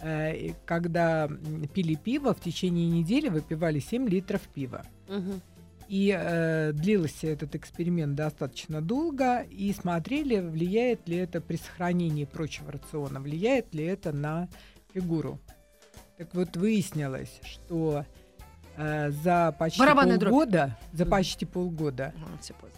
э, 0.00 0.50
когда 0.66 1.30
пили 1.72 1.94
пиво, 1.94 2.34
в 2.34 2.40
течение 2.40 2.88
недели 2.90 3.28
выпивали 3.28 3.78
7 3.78 4.06
литров 4.08 4.42
пива. 4.54 4.84
Мгм. 5.08 5.40
И 5.88 6.14
э, 6.14 6.72
длился 6.74 7.28
этот 7.28 7.54
эксперимент 7.54 8.14
достаточно 8.14 8.82
долго, 8.82 9.40
и 9.40 9.72
смотрели, 9.72 10.38
влияет 10.38 11.08
ли 11.08 11.16
это 11.16 11.40
при 11.40 11.56
сохранении 11.56 12.26
прочего 12.26 12.72
рациона, 12.72 13.20
влияет 13.20 13.74
ли 13.74 13.84
это 13.84 14.12
на 14.12 14.48
фигуру. 14.92 15.40
Так 16.18 16.34
вот, 16.34 16.56
выяснилось, 16.56 17.40
что 17.42 18.04
э, 18.76 19.10
за 19.10 19.54
почти 19.58 19.78
Барабанная 19.80 20.18
дробь. 20.18 20.30
полгода, 20.30 20.78
за 20.92 21.06
почти 21.06 21.46
полгода 21.46 22.12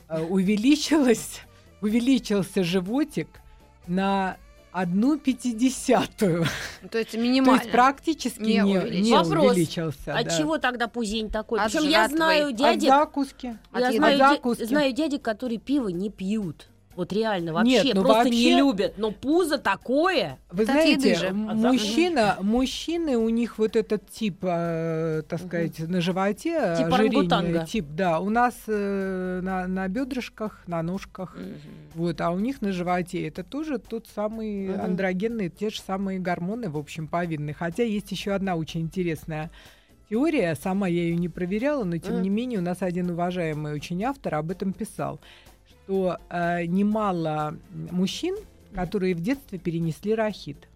э, 0.08 0.20
увеличилось, 0.22 1.40
увеличился 1.80 2.62
животик 2.62 3.40
на 3.88 4.36
одну 4.72 5.18
пятидесятую. 5.18 6.46
То 6.90 6.98
есть 6.98 7.12
То 7.12 7.18
минимально. 7.18 7.60
есть 7.60 7.72
практически 7.72 8.40
Не 8.42 8.54
не, 8.58 8.62
увеличился. 8.78 9.00
не 9.02 9.12
Вопрос. 9.12 9.52
увеличился. 9.52 10.14
А 10.16 10.24
да. 10.24 10.30
чего 10.38 10.58
тогда 10.58 10.88
пузень 10.88 11.30
такой? 11.30 11.60
От 11.60 11.72
Причем 11.72 11.88
я 11.88 12.08
знаю 12.08 12.48
От 12.48 12.56
дядек, 12.56 12.88
закуски. 12.88 13.58
От 13.72 13.80
я 13.80 13.88
еды. 13.88 13.98
знаю, 13.98 14.14
От 14.14 14.20
дя- 14.20 14.28
закуски. 14.34 14.64
знаю 14.64 14.92
дядек, 14.92 15.22
которые 15.22 15.58
пиво 15.58 15.88
не 15.88 16.10
пьют. 16.10 16.66
Вот 17.00 17.14
реально, 17.14 17.54
вообще, 17.54 17.82
Нет, 17.82 17.94
ну 17.94 18.02
просто 18.02 18.24
вообще- 18.24 18.44
не 18.44 18.56
любят. 18.58 18.92
Но 18.98 19.10
пузо 19.10 19.56
такое. 19.56 20.38
Вы 20.50 20.64
Это 20.64 20.72
знаете, 20.72 21.14
же. 21.14 21.28
запаха. 21.28 21.54
мужчина, 21.54 22.36
мужчины, 22.42 23.16
у 23.16 23.30
них 23.30 23.56
вот 23.56 23.74
этот 23.74 24.10
тип, 24.10 24.36
э, 24.42 25.22
так 25.26 25.40
сказать, 25.40 25.78
на 25.78 26.02
животе, 26.02 26.74
Тип 26.76 26.92
ожирение, 26.92 27.20
орангутанга. 27.20 27.66
тип, 27.66 27.86
да, 27.96 28.20
у 28.20 28.28
нас 28.28 28.54
э, 28.66 29.40
на, 29.42 29.66
на 29.66 29.88
бедрышках, 29.88 30.62
на 30.66 30.82
ножках, 30.82 31.38
вот, 31.94 32.20
а 32.20 32.32
у 32.32 32.38
них 32.38 32.60
на 32.60 32.70
животе 32.70 33.26
это 33.26 33.44
тоже 33.44 33.78
тот 33.78 34.06
самый 34.14 34.68
Мгм. 34.68 34.80
андрогенный, 34.82 35.48
те 35.48 35.70
же 35.70 35.80
самые 35.80 36.18
гормоны, 36.18 36.68
в 36.68 36.76
общем, 36.76 37.08
повинны. 37.08 37.54
Хотя 37.54 37.82
есть 37.82 38.12
еще 38.12 38.32
одна 38.32 38.56
очень 38.56 38.82
интересная 38.82 39.50
теория, 40.10 40.54
сама 40.54 40.86
я 40.86 41.00
ее 41.04 41.16
не 41.16 41.30
проверяла, 41.30 41.84
но 41.84 41.96
тем 41.96 42.14
Мгм. 42.16 42.22
не 42.24 42.28
менее 42.28 42.58
у 42.58 42.62
нас 42.62 42.82
один 42.82 43.08
уважаемый 43.10 43.72
очень 43.72 44.04
автор 44.04 44.34
об 44.34 44.50
этом 44.50 44.74
писал, 44.74 45.18
что 45.90 46.18
э, 46.30 46.66
немало 46.66 47.56
мужчин, 47.90 48.36
которые 48.72 49.16
в 49.16 49.20
детстве 49.20 49.58
перенесли 49.58 50.14
рахит. 50.14 50.68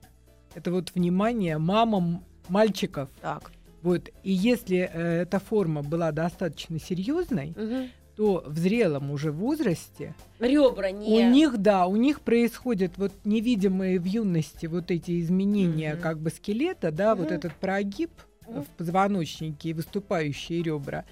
Это 0.56 0.72
вот 0.72 0.90
внимание 0.92 1.56
мамам 1.56 2.24
мальчиков. 2.48 3.08
Так. 3.20 3.52
Вот. 3.82 4.10
И 4.24 4.32
если 4.32 4.90
э, 4.92 5.22
эта 5.22 5.38
форма 5.38 5.82
была 5.84 6.10
достаточно 6.10 6.80
серьезной, 6.80 7.54
Мгм. 7.56 7.90
то 8.16 8.42
в 8.44 8.58
зрелом 8.58 9.12
уже 9.12 9.30
возрасте 9.30 10.16
Ребра 10.40 10.90
не... 10.90 11.06
у 11.16 11.30
них, 11.30 11.58
да, 11.58 11.86
у 11.86 11.94
них 11.94 12.20
происходят 12.20 12.92
вот 12.96 13.12
невидимые 13.24 14.00
в 14.00 14.04
юности 14.06 14.66
вот 14.66 14.90
эти 14.90 15.20
изменения 15.20 15.92
Мгм. 15.94 16.02
как 16.02 16.18
бы 16.18 16.30
скелета, 16.30 16.90
да, 16.90 17.14
вот 17.14 17.26
Мгм. 17.26 17.36
этот 17.36 17.54
прогиб 17.54 18.10
Мгм. 18.48 18.64
в 18.64 18.66
позвоночнике 18.70 19.68
и 19.68 19.74
выступающие 19.74 20.60
ребра, 20.60 21.04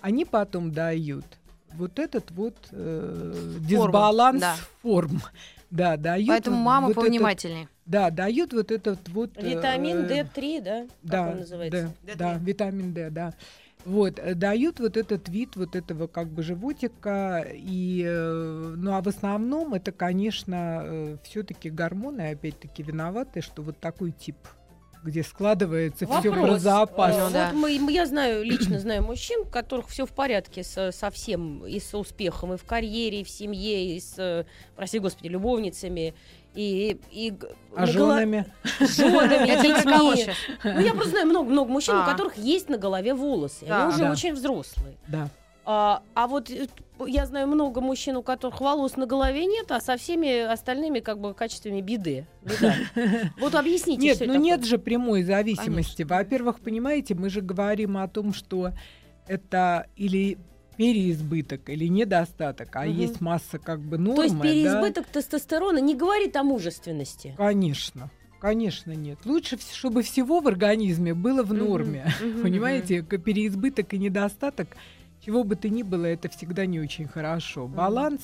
они 0.00 0.24
потом 0.24 0.70
дают 0.70 1.24
вот 1.74 1.98
этот 1.98 2.30
вот 2.30 2.56
э, 2.72 3.34
дисбаланс 3.60 4.40
да. 4.40 4.56
форм. 4.82 5.20
Да, 5.70 5.98
дают 5.98 6.28
Поэтому 6.28 6.56
вот- 6.56 6.64
мама 6.64 6.86
вот 6.86 6.92
этот- 6.92 7.04
повнимательнее. 7.04 7.68
да, 7.84 8.08
дают 8.08 8.54
вот 8.54 8.70
этот 8.72 9.06
вот... 9.10 9.32
э, 9.36 9.50
Витамин 9.50 9.98
э, 10.06 10.22
D3, 10.22 10.62
да? 10.62 10.80
Как 10.80 10.88
да, 11.02 11.28
он 11.30 11.36
называется? 11.40 11.92
да, 12.06 12.14
да, 12.16 12.38
витамин 12.38 12.94
D, 12.94 13.10
да. 13.10 13.34
Вот, 13.84 14.18
э, 14.18 14.34
дают 14.34 14.80
вот 14.80 14.96
этот 14.96 15.28
вид 15.28 15.56
вот 15.56 15.76
этого 15.76 16.06
как 16.06 16.28
бы 16.28 16.42
животика, 16.42 17.46
и, 17.52 18.02
э, 18.02 18.74
ну 18.78 18.94
а 18.94 19.02
в 19.02 19.08
основном 19.08 19.74
это, 19.74 19.92
конечно, 19.92 21.18
все-таки 21.22 21.68
гормоны, 21.68 22.30
опять-таки, 22.30 22.82
виноваты, 22.82 23.42
что 23.42 23.60
вот 23.60 23.78
такой 23.78 24.12
тип, 24.12 24.36
где 25.04 25.22
складывается 25.22 26.06
все 26.06 26.32
про 26.32 26.58
запас. 26.58 27.16
Ну 27.16 27.28
Э, 27.28 27.32
да. 27.32 27.50
Вот 27.52 27.70
мы, 27.80 27.92
я 27.92 28.06
знаю, 28.06 28.44
лично 28.44 28.78
знаю 28.80 29.02
мужчин, 29.02 29.40
у 29.42 29.44
которых 29.44 29.88
все 29.88 30.06
в 30.06 30.10
порядке 30.12 30.62
со, 30.64 30.92
со 30.92 31.10
всем, 31.10 31.64
и 31.66 31.78
с 31.80 31.94
успехом, 31.96 32.54
и 32.54 32.56
в 32.56 32.64
карьере, 32.64 33.20
и 33.20 33.24
в 33.24 33.30
семье, 33.30 33.96
и 33.96 34.00
с, 34.00 34.14
э, 34.18 34.44
прости 34.76 34.98
господи, 34.98 35.28
любовницами, 35.28 36.14
и... 36.54 36.98
и 37.10 37.32
А 37.76 37.84
голо- 37.84 37.86
женами? 37.86 38.46
женами, 38.80 39.62
детьми. 39.62 40.34
Ну, 40.64 40.80
я 40.80 40.92
просто 40.92 41.10
знаю 41.10 41.26
много-много 41.26 41.70
мужчин, 41.70 41.94
у 41.96 42.00
А. 42.00 42.10
которых 42.10 42.36
есть 42.36 42.68
на 42.68 42.78
голове 42.78 43.14
волосы. 43.14 43.64
Они 43.68 43.94
уже 43.94 44.10
очень 44.10 44.34
взрослые. 44.34 44.96
Да. 45.06 45.28
А, 45.64 46.02
а 46.14 46.26
вот 46.26 46.50
э, 46.50 46.66
я 47.06 47.26
знаю 47.26 47.46
много 47.48 47.80
мужчин, 47.80 48.16
у 48.16 48.22
которых 48.22 48.60
волос 48.60 48.96
на 48.96 49.06
голове 49.06 49.46
нет, 49.46 49.70
а 49.70 49.80
со 49.80 49.96
всеми 49.96 50.40
остальными 50.40 51.00
как 51.00 51.20
бы 51.20 51.34
качествами 51.34 51.80
беды. 51.80 52.26
Беда. 52.42 52.74
Вот 53.38 53.54
объясните, 53.54 54.02
Нет, 54.02 54.22
ну 54.26 54.34
нет 54.36 54.64
же 54.64 54.78
прямой 54.78 55.22
зависимости. 55.22 56.02
Во-первых, 56.02 56.60
понимаете, 56.60 57.14
мы 57.14 57.30
же 57.30 57.40
говорим 57.40 57.96
о 57.96 58.08
том, 58.08 58.32
что 58.32 58.72
это 59.26 59.86
или 59.96 60.38
переизбыток, 60.76 61.68
или 61.70 61.86
недостаток, 61.86 62.74
а 62.76 62.84
Мгм. 62.84 62.96
есть 62.96 63.20
масса 63.20 63.58
как 63.58 63.80
бы 63.80 63.98
нормы. 63.98 64.16
То 64.16 64.22
есть 64.22 64.36
да. 64.36 64.42
переизбыток 64.42 65.06
тестостерона 65.06 65.78
не 65.78 65.94
говорит 65.94 66.36
о 66.36 66.44
мужественности. 66.44 67.34
Конечно. 67.36 68.10
Конечно, 68.40 68.92
нет. 68.92 69.18
Лучше, 69.24 69.58
чтобы 69.72 70.02
всего 70.02 70.38
в 70.40 70.46
организме 70.46 71.12
было 71.14 71.42
в 71.42 71.52
норме. 71.52 72.12
мгм. 72.22 72.42
Понимаете, 72.42 73.02
переизбыток 73.02 73.92
и 73.94 73.98
недостаток, 73.98 74.68
чего 75.24 75.44
бы 75.44 75.56
то 75.56 75.68
ни 75.68 75.82
было, 75.82 76.06
это 76.06 76.28
всегда 76.28 76.66
не 76.66 76.80
очень 76.80 77.08
хорошо. 77.08 77.66
Баланс, 77.66 78.22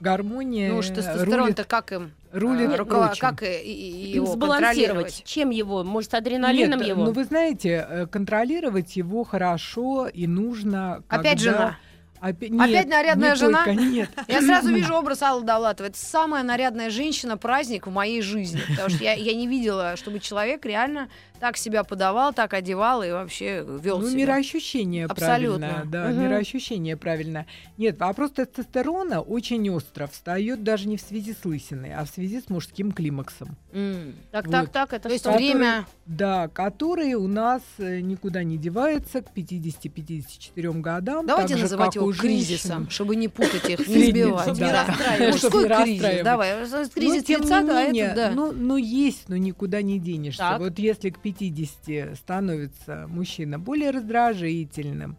гармония 0.00 0.70
Ну 0.72 0.78
уж 0.78 0.88
тестостерон-то 0.88 1.36
рулит, 1.36 1.64
как 1.66 1.92
им? 1.92 2.12
рулит 2.32 2.70
а, 2.78 2.82
очень. 3.10 3.20
Как 3.20 3.42
и- 3.42 4.10
его 4.14 4.26
Сбалансировать. 4.26 5.22
Чем 5.24 5.50
его? 5.50 5.84
Может, 5.84 6.14
адреналином 6.14 6.80
Нет, 6.80 6.88
его? 6.88 7.04
ну 7.04 7.12
вы 7.12 7.24
знаете, 7.24 7.86
э, 7.88 8.06
контролировать 8.06 8.96
его 8.96 9.24
хорошо 9.24 10.06
и 10.08 10.26
нужно. 10.26 11.02
Опять 11.08 11.38
когда- 11.38 11.52
жена. 11.52 11.78
Опя- 12.18 12.46
Опять 12.58 12.86
нет, 12.86 12.88
нарядная 12.88 13.30
не 13.32 13.36
жена? 13.36 13.64
только, 13.64 13.80
нет. 13.80 14.08
Я 14.28 14.40
сразу 14.40 14.74
вижу 14.74 14.94
образ 14.94 15.20
Аллы 15.22 15.44
Довлатовой. 15.44 15.90
Это 15.90 15.98
самая 15.98 16.42
нарядная 16.42 16.88
женщина, 16.88 17.36
праздник 17.36 17.86
в 17.86 17.90
моей 17.90 18.22
жизни. 18.22 18.60
Потому 18.70 18.88
что 18.88 19.04
я, 19.04 19.12
я 19.12 19.34
не 19.34 19.46
видела, 19.46 19.96
чтобы 19.96 20.18
человек 20.18 20.64
реально 20.64 21.08
так 21.40 21.56
себя 21.56 21.84
подавал, 21.84 22.32
так 22.32 22.54
одевал 22.54 23.02
и 23.02 23.10
вообще 23.10 23.64
вел 23.66 23.98
Ну, 24.00 24.08
себя. 24.08 24.18
мироощущение 24.18 25.06
Абсолютно. 25.06 25.66
правильно. 25.68 25.90
Да, 25.90 26.08
Мгм. 26.08 26.22
мироощущение 26.22 26.96
правильно. 26.96 27.46
Нет, 27.76 27.98
вопрос 27.98 28.32
тестостерона 28.32 29.20
очень 29.20 29.68
остро 29.70 30.06
встает 30.06 30.62
даже 30.64 30.88
не 30.88 30.96
в 30.96 31.00
связи 31.00 31.34
с 31.40 31.44
лысиной, 31.44 31.92
а 31.94 32.04
в 32.04 32.08
связи 32.08 32.40
с 32.40 32.48
мужским 32.48 32.92
климаксом. 32.92 33.56
М. 33.72 34.14
Так, 34.30 34.46
вот. 34.46 34.52
так, 34.52 34.68
так, 34.70 34.92
это 34.92 35.08
То 35.08 35.18
что? 35.18 35.32
время... 35.32 35.86
Да, 36.06 36.46
который 36.48 37.14
у 37.14 37.26
нас 37.26 37.62
э, 37.78 37.98
никуда 38.00 38.44
не 38.44 38.56
девается 38.58 39.22
к 39.22 39.32
50-54 39.34 40.80
годам. 40.80 41.26
Давайте 41.26 41.56
же, 41.56 41.62
называть 41.62 41.94
его 41.96 42.10
женщин. 42.12 42.28
кризисом, 42.46 42.90
чтобы 42.90 43.16
не 43.16 43.28
путать 43.28 43.68
их, 43.68 43.86
не 43.88 44.06
сбивать. 44.10 44.58
Да. 44.58 44.66
не 44.66 44.72
расстраивать. 44.72 45.42
Мужской 45.42 45.68
кризис. 45.68 46.22
Давай. 46.24 46.54
Кризис 46.94 47.22
Но, 47.22 47.22
тем 47.22 47.40
30 47.42 47.50
не 47.64 47.70
а 47.70 47.84
менее, 47.86 48.04
этот, 48.04 48.16
да. 48.16 48.30
ну, 48.34 48.52
ну, 48.52 48.76
есть, 48.76 49.28
но 49.28 49.36
никуда 49.36 49.82
не 49.82 49.98
денешься. 49.98 50.56
Вот 50.58 50.78
если 50.78 51.10
к 51.10 51.18
50 51.32 52.16
становится 52.16 53.06
мужчина 53.08 53.58
более 53.58 53.90
раздражительным, 53.90 55.16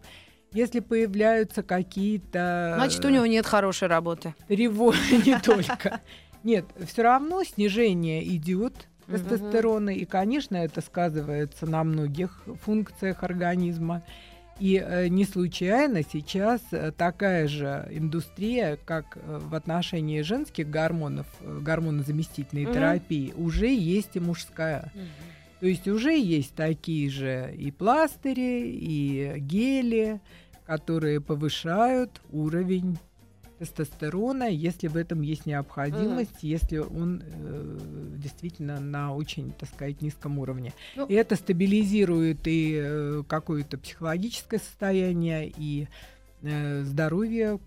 если 0.53 0.79
появляются 0.79 1.63
какие-то... 1.63 2.73
Значит, 2.77 3.03
у 3.03 3.09
него 3.09 3.25
нет 3.25 3.45
хорошей 3.45 3.87
работы. 3.89 4.33
тревоги 4.47 5.25
не 5.27 5.39
только. 5.43 6.01
Нет, 6.43 6.65
все 6.85 7.01
равно 7.03 7.43
снижение 7.43 8.25
идет 8.35 8.87
тестостерона, 9.07 9.89
и, 9.89 10.05
конечно, 10.05 10.55
это 10.55 10.81
сказывается 10.81 11.65
на 11.65 11.83
многих 11.83 12.43
функциях 12.61 13.23
организма. 13.23 14.03
И 14.59 14.83
э, 14.83 15.07
не 15.07 15.23
случайно 15.23 16.01
сейчас 16.03 16.61
э, 16.71 16.91
такая 16.91 17.47
же 17.47 17.87
индустрия, 17.91 18.77
как 18.85 19.15
э, 19.15 19.39
в 19.39 19.53
отношении 19.53 20.21
женских 20.21 20.69
гормонов, 20.69 21.27
гормонозаместительной 21.41 22.63
Мгм. 22.63 22.73
терапии, 22.73 23.33
уже 23.37 23.67
есть 23.67 24.15
и 24.15 24.19
мужская. 24.19 24.91
То 25.59 25.65
есть 25.65 25.87
уже 25.87 26.17
есть 26.17 26.53
такие 26.55 27.09
же 27.09 27.53
и 27.57 27.71
пластыри, 27.71 28.69
и 28.69 29.33
гели, 29.37 30.21
которые 30.65 31.19
повышают 31.19 32.21
уровень 32.31 32.97
тестостерона, 33.57 34.43
если 34.43 34.87
в 34.87 34.95
этом 34.95 35.21
есть 35.21 35.45
необходимость, 35.45 36.43
если 36.43 36.77
он 36.77 37.23
э, 37.25 37.79
действительно 38.17 38.79
на 38.79 39.15
очень, 39.15 39.51
так 39.51 39.69
сказать, 39.69 40.01
низком 40.01 40.37
уровне. 40.39 40.73
Ну- 40.95 41.07
и 41.07 41.13
это 41.13 41.35
стабилизирует 41.35 42.47
и 42.47 42.77
э, 42.79 43.23
какое-то 43.27 43.79
психологическое 43.79 44.59
состояние, 44.59 45.51
и 45.57 45.87
э, 46.43 46.83
здоровье 46.83 47.59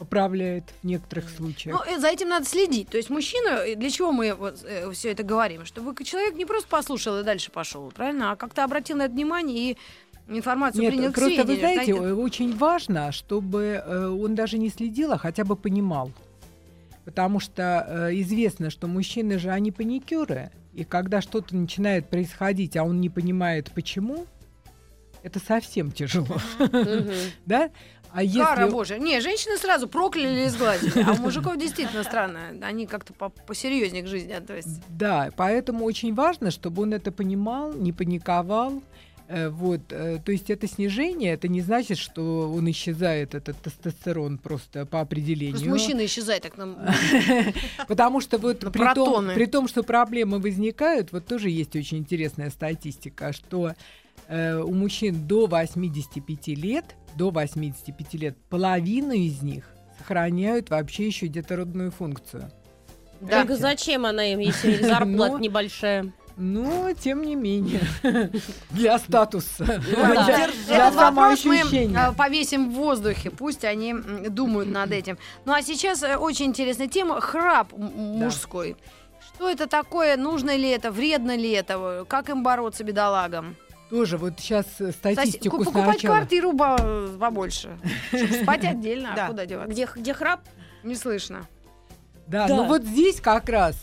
поправляет 0.00 0.64
в 0.82 0.86
некоторых 0.86 1.28
случаях. 1.28 1.76
Ну, 1.76 1.94
э, 1.94 2.00
за 2.00 2.08
этим 2.08 2.28
надо 2.28 2.46
следить. 2.46 2.88
То 2.88 2.96
есть 2.96 3.10
мужчина, 3.10 3.66
э, 3.66 3.76
для 3.76 3.90
чего 3.90 4.10
мы 4.10 4.34
вот, 4.34 4.66
все 4.94 5.12
это 5.12 5.22
говорим? 5.22 5.66
Чтобы 5.66 5.94
человек 6.04 6.34
не 6.34 6.46
просто 6.46 6.68
послушал 6.68 7.20
и 7.20 7.22
дальше 7.22 7.50
пошел, 7.50 7.92
правильно? 7.94 8.32
А 8.32 8.36
как-то 8.36 8.64
обратил 8.64 8.96
на 8.96 9.02
это 9.02 9.12
внимание 9.12 9.72
и 9.72 9.76
информацию 10.28 10.82
Нет, 10.82 10.94
принял 10.94 11.12
к 11.12 11.14
просто 11.14 11.42
вы 11.42 11.54
сведению. 11.54 11.58
знаете, 11.60 11.92
Знаете, 11.94 12.08
э, 12.08 12.14
очень 12.14 12.56
важно, 12.56 13.12
чтобы 13.12 13.82
э, 13.84 14.06
он 14.06 14.34
даже 14.34 14.58
не 14.58 14.70
следил, 14.70 15.12
а 15.12 15.18
хотя 15.18 15.44
бы 15.44 15.54
понимал. 15.54 16.10
Потому 17.04 17.40
что 17.40 18.08
э, 18.10 18.20
известно, 18.20 18.70
что 18.70 18.86
мужчины 18.86 19.38
же, 19.38 19.50
они 19.50 19.70
паникеры. 19.70 20.50
И 20.72 20.84
когда 20.84 21.20
что-то 21.20 21.56
начинает 21.56 22.08
происходить, 22.08 22.76
а 22.76 22.84
он 22.84 23.00
не 23.00 23.10
понимает 23.10 23.70
почему, 23.74 24.26
это 25.22 25.40
совсем 25.40 25.90
тяжело. 25.92 26.38
Да? 27.46 27.70
А 28.12 28.26
Кара 28.26 28.62
если... 28.62 28.72
божья. 28.72 28.98
Не, 28.98 29.20
женщины 29.20 29.56
сразу 29.56 29.88
прокляли 29.88 30.46
и 30.46 30.48
сглазили. 30.48 31.02
А 31.02 31.12
у 31.12 31.16
мужиков 31.16 31.56
действительно 31.56 32.02
странно. 32.02 32.40
Они 32.62 32.86
как-то 32.86 33.12
по- 33.12 33.28
посерьезнее 33.28 34.02
к 34.02 34.06
жизни 34.06 34.32
относятся. 34.32 34.80
Да, 34.88 35.30
поэтому 35.36 35.84
очень 35.84 36.14
важно, 36.14 36.50
чтобы 36.50 36.82
он 36.82 36.92
это 36.92 37.12
понимал, 37.12 37.72
не 37.72 37.92
паниковал, 37.92 38.82
Э, 39.30 39.48
Вот, 39.48 39.80
э, 39.90 40.18
то 40.24 40.32
есть 40.32 40.50
это 40.50 40.66
снижение, 40.66 41.34
это 41.34 41.46
не 41.46 41.60
значит, 41.60 41.98
что 41.98 42.50
он 42.52 42.68
исчезает, 42.68 43.36
этот 43.36 43.56
тестостерон 43.62 44.38
просто 44.38 44.86
по 44.86 45.00
определению. 45.00 45.52
Просто 45.52 45.70
мужчина 45.70 46.04
исчезает 46.04 46.42
так 46.42 46.58
нам. 46.58 46.76
Потому 47.88 48.20
что 48.20 48.38
вот 48.38 48.58
при 48.72 48.94
том, 48.94 49.30
при 49.32 49.46
том, 49.46 49.68
что 49.68 49.84
проблемы 49.84 50.40
возникают, 50.40 51.12
вот 51.12 51.26
тоже 51.26 51.48
есть 51.48 51.76
очень 51.76 51.98
интересная 51.98 52.50
статистика, 52.50 53.32
что 53.32 53.74
э, 54.26 54.60
у 54.60 54.72
мужчин 54.72 55.28
до 55.28 55.46
85 55.46 56.48
лет, 56.48 56.96
до 57.16 57.30
85 57.30 58.14
лет, 58.14 58.36
половину 58.48 59.12
из 59.12 59.42
них 59.42 59.64
сохраняют 59.98 60.70
вообще 60.70 61.06
еще 61.06 61.28
детородную 61.28 61.90
функцию. 61.90 62.50
Так 63.20 63.28
Понимаете? 63.28 63.56
зачем 63.56 64.06
она 64.06 64.24
им, 64.32 64.38
если 64.38 64.76
зарплата 64.82 65.32
Ну, 65.34 65.38
небольшая? 65.38 66.12
Но, 66.36 66.92
тем 66.94 67.22
не 67.22 67.34
менее, 67.34 67.82
для 68.70 68.98
статуса, 68.98 69.64
да. 69.66 69.78
для, 69.78 70.44
Этот 70.44 70.66
для 70.66 70.90
вопрос 70.90 71.44
мы 71.44 71.58
э, 71.58 72.12
повесим 72.16 72.70
в 72.70 72.74
воздухе, 72.74 73.30
пусть 73.30 73.62
они 73.62 73.94
думают 73.94 74.70
над 74.70 74.90
этим. 74.92 75.18
Ну 75.44 75.52
а 75.52 75.60
сейчас 75.60 76.02
э, 76.02 76.16
очень 76.16 76.46
интересная 76.46 76.88
тема 76.88 77.20
храп 77.20 77.74
мужской. 77.74 78.76
Что 79.34 79.50
это 79.50 79.66
такое? 79.66 80.16
Нужно 80.16 80.56
ли 80.56 80.70
это? 80.70 80.90
Вредно 80.90 81.36
ли 81.36 81.50
это? 81.50 82.06
Как 82.08 82.30
им 82.30 82.42
бороться, 82.42 82.84
бедолагам? 82.84 83.56
Тоже 83.90 84.16
вот 84.18 84.34
сейчас 84.38 84.66
Кстати, 84.66 84.92
статистику 85.14 85.58
ку- 85.58 85.64
покупать 85.64 85.98
сначала. 85.98 86.16
квартиру 86.16 86.56
по- 86.56 87.08
побольше. 87.18 87.76
Спать 88.42 88.64
отдельно, 88.64 89.12
а 89.12 89.16
Да. 89.16 89.26
куда 89.28 89.46
деваться? 89.46 89.72
Где, 89.72 89.88
где 89.96 90.14
храп? 90.14 90.40
Не 90.84 90.94
слышно. 90.94 91.46
Да, 92.28 92.46
Да. 92.46 92.56
ну 92.56 92.66
вот 92.66 92.84
здесь 92.84 93.20
как 93.20 93.48
раз, 93.48 93.76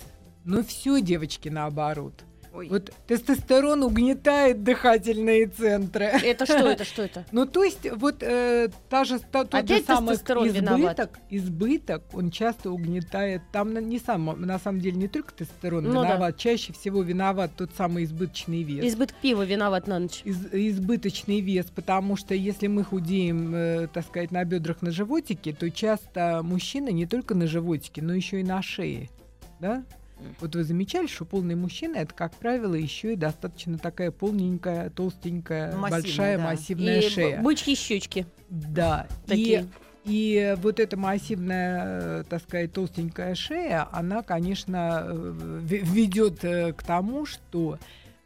ну 0.45 0.63
все, 0.63 1.01
девочки, 1.01 1.49
наоборот. 1.49 2.13
Ой. 2.57 2.69
Вот 2.69 2.91
тестостерон 3.05 3.83
угнетает 3.83 4.63
дыхательные 4.63 5.45
центры. 5.45 6.05
Это 6.05 6.47
что 6.47 6.67
это, 6.67 6.85
что 6.85 7.03
это? 7.03 7.23
Ну, 7.31 7.45
то 7.45 7.63
есть, 7.63 7.87
вот 7.91 8.17
э, 8.21 8.69
та 8.89 9.03
же, 9.03 9.19
та, 9.19 9.43
тот 9.45 9.53
Опять 9.53 9.81
же 9.81 9.85
самый 9.85 10.09
тестостерон 10.15 10.49
виноват? 10.49 10.79
избыток, 10.99 11.19
избыток, 11.29 12.03
он 12.13 12.31
часто 12.31 12.71
угнетает. 12.71 13.43
Там 13.51 13.73
на- 13.73 13.79
не 13.79 13.99
сам, 13.99 14.25
на 14.41 14.57
самом 14.57 14.79
деле 14.81 14.97
не 14.97 15.07
только 15.07 15.33
тестостерон 15.35 15.83
Ну 15.83 15.93
да. 16.01 16.07
виноват, 16.07 16.37
чаще 16.37 16.73
всего 16.73 17.03
виноват 17.03 17.51
тот 17.55 17.69
самый 17.77 18.05
избыточный 18.05 18.63
вес. 18.63 18.83
Избыток 18.85 19.15
пива 19.21 19.43
виноват 19.43 19.85
на 19.85 19.99
ночь. 19.99 20.21
Из- 20.23 20.47
избыточный 20.51 21.41
вес, 21.41 21.67
потому 21.75 22.15
что 22.15 22.33
если 22.33 22.65
мы 22.65 22.83
худеем, 22.83 23.53
э, 23.53 23.87
так 23.93 24.03
сказать, 24.05 24.31
на 24.31 24.43
бедрах, 24.45 24.81
на 24.81 24.89
животике, 24.89 25.53
то 25.53 25.69
часто 25.69 26.41
мужчины 26.43 26.91
не 26.91 27.05
только 27.05 27.35
на 27.35 27.45
животике, 27.45 28.01
но 28.01 28.15
еще 28.15 28.39
и 28.39 28.43
на 28.43 28.63
шее, 28.63 29.09
да? 29.59 29.83
Вот 30.39 30.55
вы 30.55 30.63
замечали, 30.63 31.07
что 31.07 31.25
полный 31.25 31.55
мужчина 31.55 31.97
это, 31.97 32.13
как 32.13 32.33
правило, 32.35 32.73
еще 32.75 33.13
и 33.13 33.15
достаточно 33.15 33.77
такая 33.77 34.11
полненькая, 34.11 34.89
толстенькая, 34.89 35.75
Массивная, 35.75 35.89
большая 36.01 36.37
да. 36.37 36.43
массивная 36.43 36.99
И 37.01 37.09
шея. 37.09 37.41
бычьи 37.41 37.75
щечки. 37.75 38.25
Да. 38.49 39.07
Такие. 39.25 39.67
И, 40.05 40.53
и 40.53 40.55
вот 40.61 40.79
эта 40.79 40.97
массивная, 40.97 41.81
э, 42.21 42.23
так 42.29 42.41
сказать, 42.41 42.71
толстенькая 42.73 43.35
шея, 43.35 43.87
она, 43.91 44.23
конечно, 44.23 45.03
э, 45.05 45.61
ве- 45.63 45.83
ведет 45.85 46.43
э, 46.43 46.73
к 46.73 46.81
тому, 46.83 47.25
что 47.25 47.77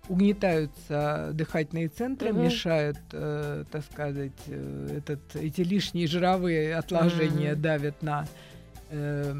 угнетаются 0.08 1.32
дыхательные 1.34 1.88
центры, 1.88 2.32
Мгм. 2.34 2.44
мешают, 2.44 2.98
э, 3.12 3.64
так 3.72 3.84
сказать, 3.92 4.32
этот, 4.48 5.20
эти 5.36 5.62
лишние 5.62 6.08
жировые 6.08 6.76
отложения 6.76 7.54
Мгм. 7.54 7.62
давят 7.62 8.02
на 8.02 8.28
э, 8.92 9.34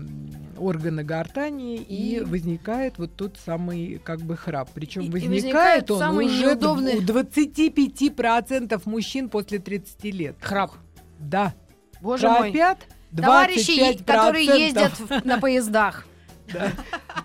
органы 0.58 1.04
гортани 1.04 1.76
и, 1.76 2.18
И- 2.18 2.20
возникает 2.22 2.98
вот 2.98 3.16
тот 3.16 3.38
самый 3.46 4.02
как 4.04 4.22
бы 4.22 4.36
храп. 4.38 4.70
Причем 4.74 5.12
возникает, 5.12 5.90
возникает 5.90 5.92
он 5.92 6.18
уже 6.18 6.46
неудобный- 6.46 6.98
у 6.98 7.02
25% 7.02 8.82
мужчин 8.86 9.30
после 9.30 9.60
30 9.60 10.12
лет. 10.12 10.36
Храп. 10.42 10.72
Да. 11.20 11.54
Боже 12.02 12.28
мой. 12.28 12.52
Храпят 12.52 12.80
Товарищи, 13.16 13.72
25%. 13.80 14.06
которые 14.06 14.46
ездят 14.46 15.26
на 15.26 15.38
поездах. 15.40 16.06
Да. 16.52 16.70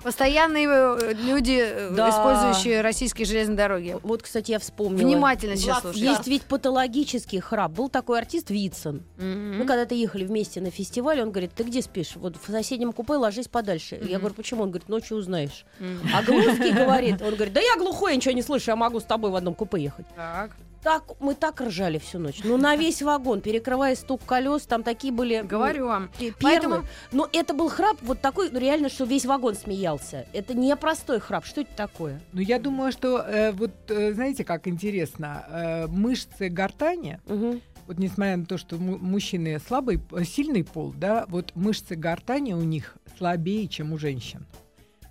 Постоянные 0.07 0.69
э, 0.69 1.15
люди, 1.15 1.59
э, 1.61 1.91
Да. 1.91 2.11
использующие 2.11 2.81
российские 2.81 3.27
железные 3.27 3.57
дороги. 3.57 3.97
Вот, 4.05 4.23
кстати, 4.23 4.53
я 4.53 4.61
вспомнила. 4.61 5.05
Внимательно 5.05 5.57
сейчас 5.57 5.81
слушайте. 5.81 6.07
Есть 6.07 6.29
ведь 6.29 6.43
патологический 6.43 7.41
храп. 7.41 7.73
Был 7.73 7.89
такой 7.89 8.21
артист 8.21 8.51
Вицин. 8.51 9.03
Мгм. 9.17 9.59
Мы 9.59 9.65
когда-то 9.67 9.97
ехали 9.97 10.25
вместе 10.25 10.61
на 10.61 10.71
фестиваль, 10.71 11.21
он 11.21 11.33
говорит, 11.33 11.51
ты 11.57 11.65
где 11.65 11.83
спишь? 11.83 12.13
Вот 12.15 12.37
в 12.41 12.49
соседнем 12.49 12.93
купе 12.93 13.15
ложись 13.15 13.49
подальше. 13.49 13.97
Я 13.97 14.03
Мгм. 14.03 14.19
говорю, 14.21 14.35
почему? 14.37 14.63
Он 14.63 14.71
говорит, 14.71 14.89
ночью 14.89 15.17
узнаешь. 15.17 15.65
Мгм. 15.81 16.09
А 16.15 16.23
Глузский 16.23 16.71
говорит, 17.11 17.21
он 17.21 17.35
говорит, 17.35 17.53
да 17.55 17.61
я 17.61 17.75
глухой, 17.77 18.13
я 18.13 18.17
ничего 18.17 18.33
не 18.33 18.43
слышу, 18.43 18.71
я 18.71 18.77
могу 18.77 19.01
с 19.01 19.05
тобой 19.05 19.33
в 19.33 19.35
одном 19.35 19.55
купе 19.55 19.83
ехать. 19.83 20.07
Так, 20.15 20.53
Так, 20.87 21.03
мы 21.19 21.35
так 21.35 21.61
ржали 21.61 21.99
всю 21.99 22.21
ночь. 22.21 22.43
Ну, 22.45 22.57
на 22.57 22.77
весь 22.77 23.03
вагон, 23.03 23.41
перекрывая 23.41 23.97
стук 23.97 24.25
колес, 24.25 24.67
там 24.67 24.85
такие 24.85 25.13
были... 25.13 25.41
ну, 25.43 25.49
говорю 25.49 25.89
вам. 25.89 26.11
Поэтому-. 26.41 26.85
Но 27.11 27.29
это 27.33 27.55
был 27.55 27.69
храп 27.69 27.97
вот 28.03 28.21
такой, 28.21 28.51
ну, 28.53 28.61
реально, 28.61 28.89
что 28.89 29.05
весь 29.05 29.27
вагон 29.27 29.57
смеялся. 29.57 30.29
Это 30.33 30.55
не 30.55 30.77
простой 30.77 31.19
храп. 31.19 31.45
Что 31.45 31.63
это 31.63 31.75
такое? 31.75 32.21
Ну, 32.33 32.41
я 32.41 32.61
думаю, 32.61 32.93
что 32.93 33.19
э, 33.19 33.51
вот, 33.51 33.73
э, 33.89 34.13
знаете, 34.15 34.45
как 34.45 34.69
интересно, 34.69 35.45
э, 35.49 35.87
мышцы 35.89 36.49
гортани, 36.51 37.19
Мгм. 37.27 37.61
вот 37.89 37.99
несмотря 37.99 38.37
на 38.37 38.47
то, 38.47 38.57
что 38.57 38.77
му- 38.77 38.99
мужчины 38.99 39.59
слабый, 39.59 40.01
э, 40.13 40.23
сильный 40.23 40.63
пол, 40.63 40.95
да, 40.97 41.25
вот 41.27 41.51
мышцы 41.57 41.97
гортани 41.97 42.53
у 42.53 42.63
них 42.63 42.95
слабее, 43.19 43.67
чем 43.67 43.93
у 43.93 43.99
женщин. 43.99 44.47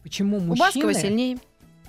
Почему 0.03 0.38
У 0.38 0.39
мужчины... 0.39 0.85
Баскова 0.85 0.93
сильнее. 0.93 1.38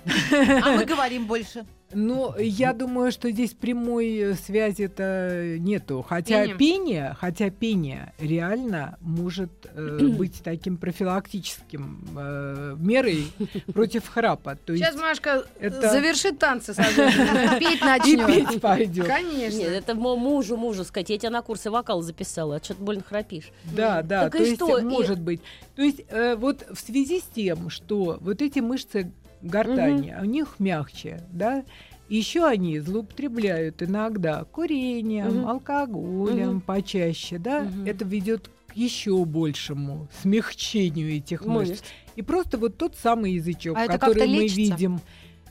А 0.61 0.73
мы 0.73 0.83
говорим 0.83 1.25
больше. 1.25 1.65
Ну, 1.93 2.35
я 2.37 2.73
думаю, 2.73 3.11
что 3.13 3.31
здесь 3.31 3.53
прямой 3.53 4.17
э, 4.17 4.33
связи-то 4.33 5.55
нету. 5.59 6.05
Хотя 6.07 6.41
Пение. 6.43 6.57
пение, 6.57 7.15
хотя 7.19 7.49
пение 7.49 8.13
реально 8.19 8.97
может 8.99 9.49
э, 9.73 9.97
быть 10.17 10.41
таким 10.43 10.77
профилактическим 10.77 12.05
э, 12.17 12.75
мерой 12.77 13.27
против 13.73 14.07
храпа. 14.07 14.55
То 14.55 14.75
Сейчас 14.75 14.93
есть 14.93 15.01
Машка 15.01 15.45
это- 15.59 15.89
завершит 15.89 16.39
танцы, 16.39 16.73
соответственно, 16.73 17.55
петь 17.59 17.81
и 17.81 17.85
начнет. 17.85 18.27
петь 18.49 18.61
пойдет. 18.61 19.07
Конечно. 19.07 19.57
Нет, 19.57 19.69
это 19.71 19.95
мужу, 19.95 20.57
мужу 20.57 20.83
сказать. 20.83 21.09
Я 21.09 21.17
тебя 21.17 21.29
на 21.29 21.41
курсы 21.41 21.71
вокала 21.71 22.03
записала, 22.03 22.57
а 22.57 22.63
что-то 22.63 22.83
больно 22.83 23.03
храпишь. 23.03 23.49
Да, 23.75 24.01
да, 24.01 24.23
Так 24.23 24.33
то 24.33 24.37
и 24.39 24.45
есть 24.49 24.55
что? 24.55 24.77
И- 24.79 24.83
может 24.83 25.19
быть. 25.19 25.41
То 25.75 25.81
есть 25.83 26.01
э, 26.09 26.35
вот 26.35 26.65
в 26.69 26.79
связи 26.79 27.19
с 27.19 27.23
тем, 27.33 27.69
что 27.69 28.17
вот 28.19 28.41
эти 28.41 28.59
мышцы 28.59 29.11
гортани, 29.41 30.15
у 30.21 30.25
них 30.25 30.55
мягче, 30.59 31.21
да, 31.31 31.63
еще 32.09 32.45
они 32.45 32.79
злоупотребляют 32.79 33.81
иногда 33.83 34.43
курением, 34.45 35.39
Мгм. 35.41 35.47
алкоголем 35.49 36.49
Мгм. 36.49 36.61
почаще, 36.61 37.37
да, 37.37 37.61
Мгм. 37.63 37.85
это 37.85 38.05
ведет 38.05 38.49
к 38.67 38.73
еще 38.75 39.25
большему 39.25 40.07
смягчению 40.21 41.11
этих 41.17 41.45
мышц. 41.45 41.69
Мышц. 41.71 41.83
И 42.15 42.21
просто 42.21 42.57
вот 42.57 42.77
тот 42.77 42.95
самый 42.95 43.33
язычок, 43.33 43.75
А 43.77 43.87
который 43.87 44.27
мы 44.27 44.43
лечится? 44.43 44.61
видим. 44.75 44.99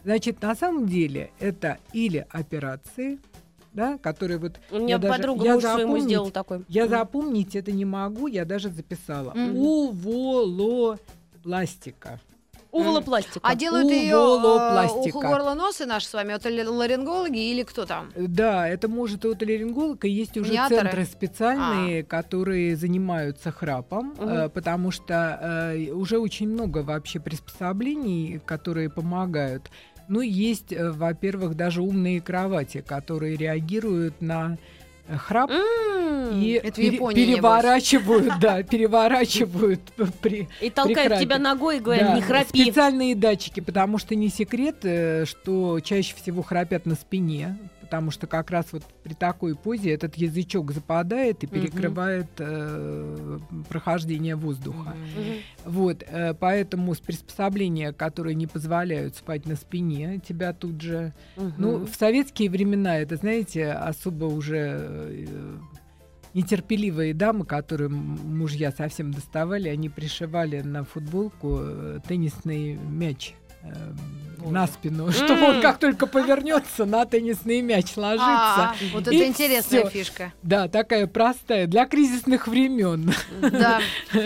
Значит, 0.05 0.41
на 0.43 0.55
самом 0.55 0.87
деле 0.87 1.31
это 1.41 1.79
или 1.93 2.25
операции, 2.31 3.19
да, 3.73 3.99
которые 3.99 4.39
вот 4.39 4.59
У 4.71 4.77
меня 4.79 4.95
Я 4.95 4.99
даже- 4.99 5.15
подруга 5.19 5.45
я 5.45 5.55
муж 5.55 5.65
своему 5.65 5.99
сделал 5.99 6.31
такой. 6.31 6.65
я 6.69 6.85
М. 6.85 6.89
запомнить 6.89 7.55
это 7.57 7.73
не 7.73 7.85
могу, 7.85 8.27
я 8.29 8.45
даже 8.47 8.71
записала. 8.71 9.33
Мгм. 9.35 9.57
Уволопластика. 9.57 12.21
Уволопластика. 12.81 13.41
А 13.43 13.55
делают 13.55 13.91
ее 13.91 14.17
Уволопластика. 14.17 15.17
у 15.17 15.21
горлоносы 15.21 15.87
наши 15.87 16.07
с 16.07 16.13
вами, 16.15 16.33
это 16.33 16.49
ли- 16.49 16.65
ларингологи 16.65 17.51
или 17.53 17.63
кто 17.63 17.85
там? 17.87 18.13
Да, 18.17 18.69
это 18.69 18.89
может 18.89 19.25
и 19.25 19.29
отолеринголог, 19.31 20.05
и 20.05 20.09
есть 20.11 20.37
уже 20.37 20.49
Маниаторы? 20.51 20.81
центры 20.83 21.05
специальные, 21.05 22.03
которые 22.05 22.77
занимаются 22.77 23.51
храпом, 23.51 24.15
Мгм. 24.19 24.29
э, 24.29 24.49
потому 24.49 24.91
что 24.91 25.15
э, 25.75 25.91
уже 25.93 26.19
очень 26.19 26.49
много 26.49 26.79
вообще 26.79 27.21
приспособлений, 27.21 28.41
которые 28.45 28.89
помогают. 28.91 29.71
Ну, 30.09 30.21
есть, 30.21 30.73
э, 30.73 30.91
во-первых, 30.93 31.55
даже 31.57 31.83
умные 31.83 32.21
кровати, 32.21 32.85
которые 32.87 33.37
реагируют 33.37 34.21
на 34.23 34.57
э, 35.09 35.17
храп 35.17 35.51
М. 35.51 35.96
и 36.33 36.51
это 36.53 36.73
пере- 36.73 36.95
Японии, 36.97 37.27
переворачивают, 37.27 38.33
да, 38.41 38.63
переворачивают 38.63 39.81
при 40.21 40.49
И 40.61 40.71
Прекрати. 40.71 41.25
тебя 41.25 41.39
ногой 41.39 41.79
и 41.79 41.81
говорит, 41.81 42.05
Да, 42.07 42.15
не 42.15 42.23
храпи. 42.23 42.63
Специальные 42.65 43.15
датчики, 43.15 43.61
потому 43.61 43.99
что 43.99 44.15
не 44.15 44.29
секрет, 44.29 44.77
э, 44.85 45.25
что 45.25 45.81
чаще 45.81 46.15
всего 46.15 46.43
храпят 46.43 46.87
на 46.87 46.95
спине, 46.95 47.57
потому 47.81 48.11
что 48.11 48.27
как 48.27 48.51
раз 48.51 48.67
вот 48.73 48.83
при 49.05 49.15
такой 49.15 49.55
позе 49.55 49.93
этот 49.93 50.17
язычок 50.17 50.73
западает 50.73 51.45
и 51.45 51.47
перекрывает 51.47 52.27
э, 52.39 53.39
прохождение 53.69 54.35
воздуха. 54.35 54.95
Мгм. 55.15 55.25
Вот, 55.65 56.03
э, 56.05 56.35
поэтому 56.35 56.95
с 56.95 56.99
приспособления, 56.99 57.93
которые 57.93 58.35
не 58.35 58.49
позволяют 58.49 59.15
спать 59.15 59.47
на 59.47 59.55
спине, 59.55 60.21
тебя 60.27 60.53
тут 60.53 60.81
же... 60.81 61.13
Ну, 61.37 61.77
Мгм. 61.79 61.87
в 61.87 61.95
советские 61.95 62.51
времена 62.51 62.99
это, 62.99 63.17
знаете, 63.17 63.71
особо 63.71 64.25
уже 64.25 64.57
э, 64.81 65.27
нетерпеливые 66.37 67.15
дамы, 67.15 67.47
которые 67.47 67.89
мужья 67.89 68.71
совсем 68.71 69.11
доставали, 69.13 69.69
они 69.69 69.89
пришивали 69.89 70.61
на 70.61 70.85
футболку 70.85 71.59
э, 71.61 71.99
теннисный 72.07 72.75
мяч. 72.75 73.33
э, 73.63 73.69
на 74.49 74.69
спину, 74.69 75.11
чтобы 75.11 75.43
он 75.43 75.61
как 75.61 75.79
только 75.79 76.07
повернется, 76.07 76.85
на 76.85 77.05
теннисный 77.05 77.63
мяч 77.63 77.97
ложится. 77.97 78.25
А, 78.29 78.75
вот 78.93 79.09
это 79.09 79.27
интересная 79.27 79.81
всё. 79.81 79.91
фишка. 79.91 80.33
Да, 80.43 80.69
такая 80.69 81.09
простая, 81.09 81.67
для 81.67 81.85
кризисных 81.87 82.47
времен. 82.47 83.13
Да. 83.41 83.81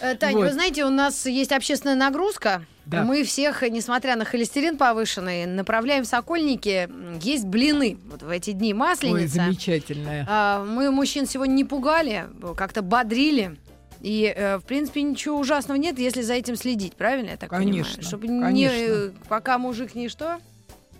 Э, 0.00 0.14
Таня, 0.14 0.36
Вот. 0.38 0.46
вы 0.46 0.52
знаете, 0.52 0.86
у 0.86 0.88
нас 0.90 1.26
есть 1.26 1.52
общественная 1.52 1.96
нагрузка. 1.96 2.64
Да. 2.90 3.04
Мы 3.04 3.22
всех, 3.24 3.62
несмотря 3.62 4.16
на 4.16 4.24
холестерин 4.24 4.76
повышенный, 4.76 5.46
направляем 5.46 6.02
в 6.04 6.06
Сокольники 6.06 6.88
есть 7.22 7.46
блины. 7.46 7.98
Вот 8.10 8.22
в 8.22 8.28
эти 8.28 8.50
дни 8.50 8.72
Ой, 8.72 8.78
масленица. 8.78 9.34
замечательная. 9.44 10.26
А, 10.28 10.64
Мы 10.64 10.90
мужчин 10.90 11.26
сегодня 11.26 11.52
не 11.52 11.64
пугали, 11.64 12.26
как-то 12.56 12.82
бодрили. 12.82 13.56
И, 14.00 14.32
э, 14.34 14.56
в 14.58 14.62
принципе, 14.62 15.02
ничего 15.02 15.38
ужасного 15.38 15.76
нет, 15.76 15.98
если 15.98 16.22
за 16.22 16.32
этим 16.34 16.56
следить, 16.56 16.94
правильно 16.94 17.30
я 17.30 17.36
так 17.36 17.50
Конечно, 17.50 17.84
понимаю? 17.96 18.02
Чтобы 18.02 18.28
не, 18.28 18.40
конечно. 18.40 18.76
э, 18.78 19.10
пока 19.28 19.58
мужик 19.58 19.94
не 19.94 20.08
что, 20.08 20.38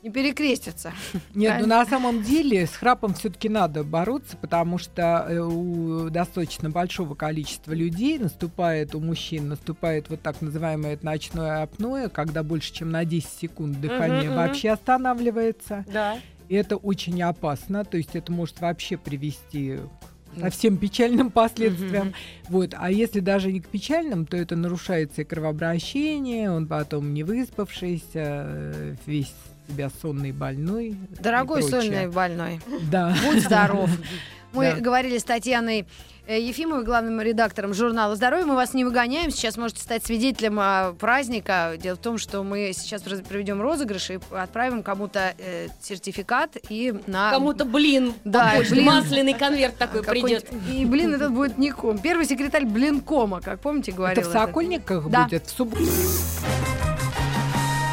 не 0.03 0.11
перекрестится. 0.11 0.93
Нет, 1.35 1.57
ну 1.61 1.67
на 1.67 1.85
самом 1.87 2.23
деле 2.23 2.67
с 2.67 2.71
храпом 2.71 3.15
все-таки 3.15 3.49
надо 3.49 3.85
бороться, 3.85 4.37
потому 4.37 4.79
что 4.79 5.27
э, 5.29 5.39
у 5.39 6.11
достаточно 6.11 6.71
большого 6.71 7.15
количества 7.15 7.73
людей 7.73 8.19
наступает, 8.19 8.95
у 8.95 9.01
мужчин 9.01 9.49
наступает 9.49 10.09
вот 10.09 10.23
так 10.23 10.41
называемое 10.41 10.99
ночное 11.03 11.63
апноэ, 11.63 12.09
когда 12.09 12.43
больше, 12.43 12.73
чем 12.73 12.91
на 12.91 13.05
10 13.05 13.29
секунд 13.29 13.81
дыхание 13.81 14.31
мгм. 14.31 14.37
вообще 14.37 14.71
останавливается. 14.71 15.85
Да. 15.93 16.19
И 16.49 16.55
это 16.55 16.77
очень 16.77 17.23
опасно, 17.23 17.85
то 17.85 17.97
есть 17.97 18.17
это 18.17 18.33
может 18.33 18.61
вообще 18.61 18.97
привести 18.97 19.79
к 20.35 20.41
совсем 20.41 20.77
печальным 20.77 21.31
последствиям. 21.31 22.09
Мгм. 22.09 22.15
Вот. 22.49 22.75
А 22.77 22.91
если 22.91 23.21
даже 23.21 23.53
не 23.53 23.61
к 23.61 23.69
печальным, 23.69 24.27
то 24.27 24.37
это 24.37 24.57
нарушается 24.57 25.23
и 25.23 25.25
кровообращение, 25.25 26.51
он 26.51 26.67
потом 26.67 27.13
не 27.15 27.23
выспавшийся, 27.23 28.07
э, 28.15 28.95
весь 29.07 29.35
себя 29.71 29.91
сонный, 30.03 30.33
больной. 30.33 30.97
Дорогой 31.21 31.63
сольный 31.63 32.09
больной, 32.09 32.61
Да. 32.91 33.15
будь 33.25 33.43
здоров. 33.43 33.91
Мы 34.53 34.73
Да. 34.75 34.81
говорили 34.81 35.17
с 35.17 35.23
Татьяной 35.23 35.87
э, 36.27 36.41
Ефимовой, 36.41 36.85
главным 36.85 37.21
редактором 37.21 37.73
журнала 37.73 38.17
«Здоровье». 38.17 38.47
Мы 38.47 38.57
вас 38.57 38.75
не 38.75 38.85
выгоняем. 38.85 39.31
Сейчас 39.31 39.57
можете 39.57 39.81
стать 39.81 40.05
свидетелем 40.05 40.59
а, 40.61 40.93
праздника. 40.99 41.75
Дело 41.81 41.95
в 41.95 42.01
том, 42.01 42.19
что 42.19 42.43
мы 42.43 42.73
сейчас 42.75 43.03
проведем 43.03 43.63
розыгрыш 43.63 44.11
и 44.11 44.19
отправим 44.33 44.83
кому-то 44.83 45.35
э, 45.39 45.69
сертификат 45.81 46.57
и 46.69 46.93
на... 47.07 47.31
Кому-то 47.31 47.65
блин. 47.65 48.13
Да, 48.25 48.55
блин. 48.69 48.85
масляный 48.87 49.35
конверт 49.35 49.77
такой 49.77 50.03
придет. 50.03 50.47
И, 50.69 50.85
блин, 50.85 51.15
этот 51.15 51.31
будет 51.33 51.57
Ником. 51.57 51.99
Первый 51.99 52.27
секретарь 52.27 52.65
Блинкома, 52.67 53.41
как 53.41 53.61
помните, 53.61 53.93
говорил. 53.93 54.21
Это 54.23 54.31
в. 54.31 54.33
Сокольниках 54.33 55.09
Да. 55.09 55.25
будет 55.25 55.47
в 55.47 55.51
субботу. 55.57 55.85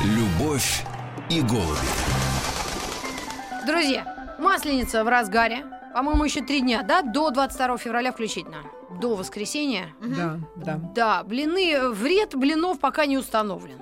Любовь 0.04 0.84
и 1.30 1.42
голуби. 1.42 1.88
Друзья, 3.66 4.36
масленица 4.40 5.04
в 5.04 5.08
разгаре. 5.08 5.66
По-моему, 5.94 6.24
еще 6.24 6.42
три 6.42 6.62
дня, 6.62 6.84
да? 6.84 7.02
До 7.02 7.32
22 7.32 7.78
февраля 7.78 8.12
включительно. 8.12 8.58
До 9.02 9.16
воскресенья. 9.16 9.90
Да, 10.02 10.40
да. 10.56 10.80
Да, 10.96 11.24
блины, 11.24 11.90
вред 11.90 12.36
блинов 12.36 12.80
пока 12.80 13.06
не 13.06 13.18
установлен. 13.18 13.80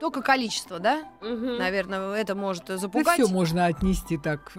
Только 0.00 0.20
количество, 0.20 0.80
да? 0.80 1.02
Мгм. 1.20 1.58
Наверное, 1.58 2.14
это 2.14 2.34
может 2.34 2.64
Да 2.66 2.76
запугать. 2.76 3.14
все 3.14 3.28
можно 3.28 3.66
отнести 3.66 4.18
так. 4.18 4.52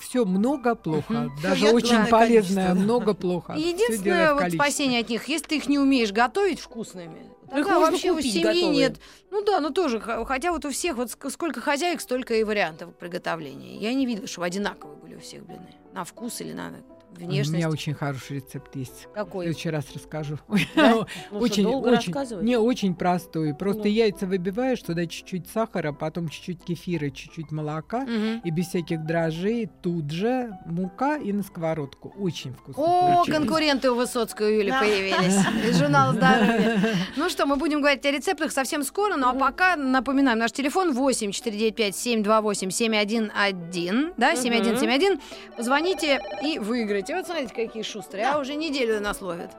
Все 0.00 0.26
много 0.26 0.74
плохо. 0.74 1.12
Мгм. 1.12 1.36
Даже 1.42 1.64
Всё 1.66 1.74
очень 1.74 1.88
главное 1.96 2.10
полезное 2.10 2.74
много 2.74 3.14
плохо. 3.14 3.54
Единственное 3.54 4.34
вот 4.34 4.52
спасение 4.52 5.00
от 5.00 5.08
них, 5.08 5.26
если 5.28 5.46
ты 5.46 5.56
их 5.56 5.68
не 5.68 5.78
умеешь 5.78 6.12
готовить 6.12 6.60
вкусными, 6.60 7.30
Ну, 7.50 7.58
их 7.60 7.66
можно 7.66 7.90
вообще 7.92 8.10
у 8.10 8.16
купить 8.16 8.32
семьи 8.32 8.44
готовые. 8.44 8.70
нет. 8.76 8.96
Ну 9.30 9.42
да, 9.44 9.60
ну 9.60 9.70
тоже, 9.70 10.00
хотя 10.00 10.52
вот 10.52 10.64
у 10.64 10.70
всех, 10.70 10.96
вот 10.96 11.08
ск- 11.08 11.30
сколько 11.30 11.60
хозяек, 11.60 12.00
столько 12.00 12.34
и 12.34 12.44
вариантов 12.44 12.94
приготовления. 12.96 13.76
Я 13.76 13.92
не 13.94 14.06
видела, 14.06 14.26
чтобы 14.26 14.46
одинаковые 14.46 14.96
были 14.98 15.14
у 15.16 15.20
всех 15.20 15.44
блины. 15.44 15.74
На 15.92 16.04
вкус 16.04 16.40
или 16.40 16.52
на 16.52 16.72
У 17.18 17.26
внешность. 17.26 17.52
меня 17.52 17.68
очень 17.70 17.94
хороший 17.94 18.36
рецепт 18.36 18.74
есть. 18.76 19.06
В 19.10 19.12
Какой? 19.14 19.46
следующий 19.46 19.70
раз 19.70 19.84
расскажу. 19.94 20.38
Да? 20.74 21.06
Ну 21.30 21.38
Очень, 21.38 21.62
долго 21.64 21.88
очень, 21.88 22.14
не 22.42 22.56
очень 22.56 22.94
простой. 22.94 23.54
Просто 23.54 23.82
Ну. 23.84 23.88
яйца 23.88 24.26
выбиваешь, 24.26 24.80
туда 24.82 25.06
чуть-чуть 25.06 25.48
сахара, 25.48 25.92
потом 25.92 26.28
чуть-чуть 26.28 26.62
кефира, 26.64 27.10
чуть-чуть 27.10 27.50
молока. 27.52 28.06
И 28.44 28.50
без 28.50 28.68
всяких 28.68 29.04
дрожжей 29.04 29.68
тут 29.82 30.10
же 30.10 30.50
мука 30.66 31.16
и 31.16 31.32
на 31.32 31.42
сковородку. 31.42 32.14
Очень 32.18 32.52
вкусно 32.54 32.82
О, 32.82 33.14
получилось. 33.14 33.38
конкуренты 33.40 33.90
у 33.90 33.94
Высоцкой 33.94 34.46
у 34.54 34.58
Юли 34.58 34.70
Да. 34.70 34.80
появились 34.80 35.38
из 35.68 35.78
журнала 35.78 36.12
«Здоровье». 36.12 36.80
Ну 37.16 37.28
что, 37.28 37.46
мы 37.46 37.56
будем 37.56 37.80
говорить 37.80 38.04
о 38.06 38.10
рецептах 38.10 38.52
совсем 38.52 38.82
скоро, 38.82 39.16
ну 39.16 39.28
а 39.28 39.32
пока 39.34 39.76
напоминаем, 39.76 40.38
наш 40.38 40.52
телефон 40.52 40.92
8 40.92 41.32
495 41.32 41.96
728 41.96 42.70
711, 42.70 44.14
да, 44.16 44.32
Мгм. 44.32 44.36
7171. 44.42 45.20
Позвоните 45.56 46.20
и 46.42 46.58
выиграйте. 46.58 47.05
Вот 47.08 47.26
смотрите, 47.26 47.54
какие 47.54 47.82
шустрые, 47.82 48.26
а 48.26 48.38
уже 48.38 48.54
неделю 48.54 49.00
нас 49.00 49.20
ловят. 49.20 49.50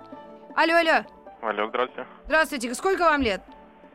Алло, 0.55 0.75
алло, 0.75 1.05
Алло, 1.41 1.67
здравствуйте. 1.69 2.07
здравствуйте, 2.25 2.73
сколько 2.75 3.01
вам 3.01 3.21
лет? 3.21 3.41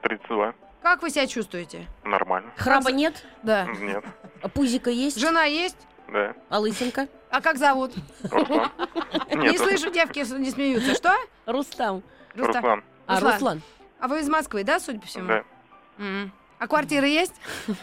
32. 0.03 0.55
Как 0.83 1.03
вы 1.03 1.11
себя 1.11 1.27
чувствуете? 1.27 1.87
Нормально. 2.05 2.51
Храба 2.57 2.91
нет? 2.91 3.25
Да. 3.43 3.67
Нет. 3.81 4.05
А 4.43 4.49
пузика 4.49 4.91
есть? 4.91 5.19
Жена 5.19 5.45
есть? 5.45 5.77
Да. 6.09 6.35
А 6.49 6.59
лысинка? 6.59 7.09
А 7.31 7.41
как 7.41 7.57
зовут? 7.57 7.93
Руслан. 8.25 8.71
Не 9.31 9.57
слышу, 9.59 9.91
девки 9.91 10.19
не 10.38 10.51
смеются. 10.51 10.95
Что? 10.95 11.15
Рустам. 11.47 12.03
Рустам. 12.35 12.62
Руслан. 12.62 12.85
А, 13.07 13.15
Руслан. 13.15 13.33
Руслан. 13.33 13.62
А 14.01 14.09
вы 14.09 14.21
из 14.21 14.29
Москвы, 14.29 14.65
да, 14.65 14.81
судя 14.81 15.01
по 15.01 15.07
всему? 15.07 15.29
Да. 15.29 15.45
А 16.62 16.68
квартира 16.68 17.09
есть? 17.09 17.35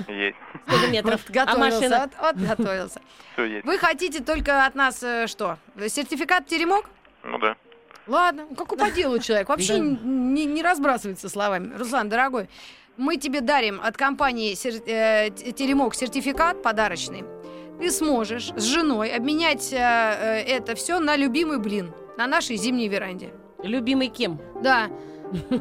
Есть. 0.07 0.37
Сколько 0.65 0.87
метров? 0.87 1.21
Вот 1.27 1.35
а 1.35 1.45
готовился, 1.45 1.79
машина? 1.81 1.99
вот, 1.99 2.11
вот 2.37 2.47
готовился. 2.47 3.01
Все 3.33 3.43
есть. 3.43 3.65
Вы 3.65 3.77
хотите 3.77 4.23
только 4.23 4.65
от 4.65 4.73
нас 4.73 5.03
э, 5.03 5.27
что? 5.27 5.57
Сертификат 5.85 6.47
теремок? 6.47 6.89
Ну 7.25 7.37
да. 7.39 7.57
Ладно, 8.07 8.45
какой 8.57 8.77
по 8.77 8.89
делу 8.89 9.19
человек, 9.19 9.49
вообще 9.49 9.73
Да. 9.79 9.79
не, 9.83 10.45
не 10.45 10.63
разбрасывается 10.63 11.27
словами. 11.27 11.75
Руслан, 11.75 12.07
дорогой, 12.07 12.47
мы 12.95 13.17
тебе 13.17 13.41
дарим 13.41 13.81
от 13.83 13.97
компании 13.97 14.53
сер- 14.53 14.81
э, 14.87 15.29
Теремок 15.29 15.93
сертификат 15.93 16.63
подарочный. 16.63 17.25
Ты 17.81 17.91
сможешь 17.91 18.53
с 18.55 18.63
женой 18.63 19.09
обменять 19.13 19.73
э, 19.73 19.77
э, 19.77 20.41
это 20.55 20.75
все 20.75 20.99
на 20.99 21.17
любимый 21.17 21.59
блин 21.59 21.91
на 22.17 22.27
нашей 22.27 22.55
зимней 22.55 22.87
веранде. 22.87 23.33
Любимый 23.61 24.07
кем? 24.07 24.39
Да. 24.63 24.87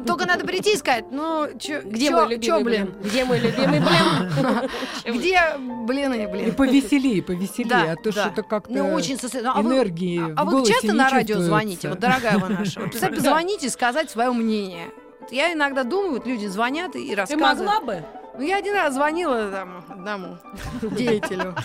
Только 0.05 0.25
надо 0.25 0.45
прийти 0.45 0.73
и 0.73 0.77
сказать, 0.77 1.05
ну, 1.11 1.47
чё, 1.59 1.81
Где 1.83 2.07
чё- 2.07 2.13
мой 2.15 2.39
чё, 2.39 2.57
любимый 2.57 2.63
блин? 2.63 2.93
Где 3.03 3.25
мой 3.25 3.39
любимый 3.39 3.79
блин? 3.79 4.69
Где 5.19 5.41
блины, 5.85 6.23
И 6.23 6.27
блин? 6.27 6.55
повеселее, 6.55 7.21
повеселее, 7.23 7.69
Да, 7.69 7.91
а 7.91 7.95
то 7.95 8.11
да. 8.13 8.25
что-то 8.25 8.43
как-то 8.43 8.73
Ну, 8.73 8.93
очень 8.93 9.17
сосредоточенно. 9.19 9.59
А 9.59 9.61
вы- 9.63 9.75
энергии 9.75 10.33
А 10.35 10.41
в 10.43 10.45
вот 10.45 10.51
голосе 10.53 10.73
часто 10.73 10.93
на 10.93 11.09
радио 11.09 11.39
звоните, 11.39 11.89
вот, 11.89 11.99
дорогая 11.99 12.37
вы 12.39 12.49
наша? 12.49 12.79
Вот, 12.81 12.91
позвоните, 12.99 13.69
сказать 13.69 14.09
свое 14.09 14.31
мнение. 14.31 14.87
Я 15.31 15.53
иногда 15.53 15.83
думаю, 15.83 16.13
вот 16.13 16.25
люди 16.25 16.47
звонят 16.47 16.95
и 16.95 17.09
Ты 17.09 17.15
рассказывают. 17.15 17.59
могла 17.59 17.81
бы? 17.81 18.03
Ну, 18.37 18.45
я 18.45 18.57
один 18.57 18.73
раз 18.73 18.93
звонила 18.93 19.51
там, 19.51 19.83
одному 19.89 20.37
деятелю. 20.81 21.55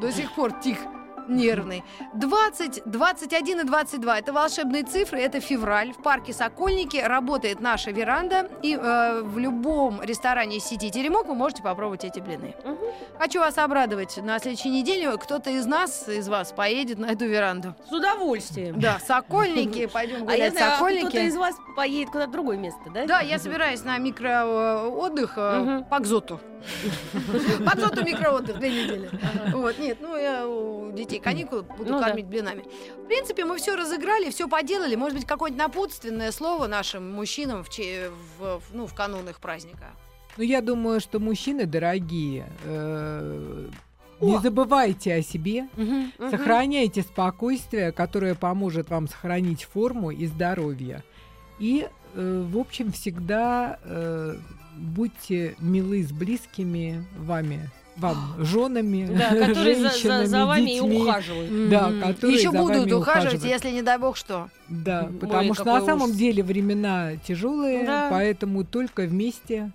До 0.00 0.10
сих 0.12 0.32
пор 0.34 0.52
тих 0.60 0.78
нервный. 1.28 1.84
20, 2.14 2.82
21 2.84 3.60
и 3.60 3.64
22– 3.64 4.18
это 4.20 4.32
волшебные 4.32 4.82
цифры, 4.84 5.20
это 5.20 5.40
февраль. 5.40 5.92
В 5.92 6.02
парке 6.02 6.32
Сокольники 6.32 6.96
работает 6.96 7.60
наша 7.60 7.90
веранда. 7.90 8.48
И 8.62 8.74
э, 8.80 9.22
в 9.22 9.38
любом 9.38 10.00
ресторане 10.02 10.60
сети 10.60 10.90
«Теремок» 10.90 11.26
вы 11.26 11.34
можете 11.34 11.62
попробовать 11.62 12.04
эти 12.04 12.20
блины. 12.20 12.54
Мгм. 12.64 12.78
Хочу 13.18 13.40
вас 13.40 13.58
обрадовать. 13.58 14.16
На 14.18 14.38
следующей 14.38 14.70
неделе 14.70 15.16
кто-то 15.16 15.50
из 15.50 15.66
нас, 15.66 16.08
из 16.08 16.28
вас, 16.28 16.52
поедет 16.52 16.98
на 16.98 17.06
эту 17.06 17.26
веранду. 17.26 17.74
С 17.88 17.92
удовольствием. 17.92 18.78
Да, 18.80 18.98
Сокольники, 19.06 19.86
пойдем 19.92 20.16
А 20.28 20.32
я 20.32 20.36
гулять 20.36 20.52
знаю, 20.52 20.72
а 20.72 20.74
Сокольники. 20.76 21.02
кто-то 21.06 21.20
из 21.24 21.36
вас 21.36 21.54
поедет 21.76 22.10
куда-то 22.10 22.32
другое 22.32 22.56
место, 22.56 22.80
да? 22.92 23.06
Да, 23.06 23.20
я 23.20 23.38
собираюсь 23.38 23.82
на 23.84 23.98
микроотдых 23.98 25.36
Мгм. 25.36 25.84
по 25.84 25.98
Кзоту. 26.00 26.40
По 27.64 27.76
Кзоту 27.76 28.04
микроотдых 28.04 28.58
две 28.58 28.70
недели. 28.70 29.10
Вот, 29.52 29.78
нет, 29.78 29.98
ну 30.00 30.16
я 30.16 30.46
у 30.46 30.92
детей 30.92 31.20
каникулы 31.20 31.62
буду 31.62 31.92
Ну 31.92 32.00
кормить 32.00 32.26
блинами. 32.26 32.64
В 32.96 33.06
принципе, 33.06 33.44
мы 33.44 33.58
все 33.58 33.76
разыграли, 33.76 34.30
все 34.30 34.48
поделали. 34.48 34.94
Может 34.94 35.18
быть, 35.18 35.26
какое-нибудь 35.26 35.62
напутственное 35.62 36.32
слово 36.32 36.66
нашим 36.66 37.12
мужчинам 37.12 37.64
в, 37.64 38.62
ну, 38.72 38.86
в 38.86 38.94
канун 38.94 39.28
их 39.28 39.40
праздника. 39.40 39.86
Ну, 40.36 40.44
я 40.44 40.60
думаю, 40.62 41.00
что 41.00 41.18
мужчины 41.18 41.66
дорогие, 41.66 42.46
э, 42.64 43.68
не 44.20 44.38
забывайте 44.38 45.14
о 45.14 45.22
себе, 45.22 45.68
сохраняйте 46.18 47.02
спокойствие, 47.02 47.92
которое 47.92 48.34
поможет 48.34 48.88
вам 48.88 49.08
сохранить 49.08 49.64
форму 49.64 50.10
и 50.10 50.26
здоровье. 50.26 51.02
И, 51.58 51.88
э, 52.14 52.46
в 52.50 52.58
общем, 52.58 52.92
всегда 52.92 53.78
э, 53.84 54.36
будьте 54.82 55.54
милы 55.60 56.02
с 56.02 56.12
близкими 56.12 57.04
вами, 57.18 57.70
вам, 57.96 58.16
женами, 58.38 59.06
Да, 59.16 59.28
которые 59.46 59.76
за- 59.76 59.82
за, 59.82 59.88
женщинами, 59.90 60.24
за 60.26 60.46
вами 60.46 60.70
и 60.70 60.80
детьми. 60.80 61.02
ухаживают. 61.02 61.70
Да, 61.70 61.88
Мгм. 61.88 62.00
которые 62.02 62.36
Еще 62.38 62.50
за 62.50 62.58
будут 62.58 62.76
вами 62.78 62.92
ухаживать, 62.92 63.34
ухаживают. 63.34 63.44
если 63.44 63.70
не 63.70 63.82
дай 63.82 63.98
бог 63.98 64.16
что. 64.16 64.48
Да, 64.68 65.08
Ой, 65.10 65.18
потому 65.18 65.54
что 65.54 65.64
на 65.64 65.84
самом 65.84 66.04
ужас. 66.04 66.16
деле 66.16 66.42
времена 66.42 67.12
тяжелые, 67.26 67.84
Да. 67.86 68.08
поэтому 68.10 68.64
только 68.64 69.02
вместе 69.02 69.70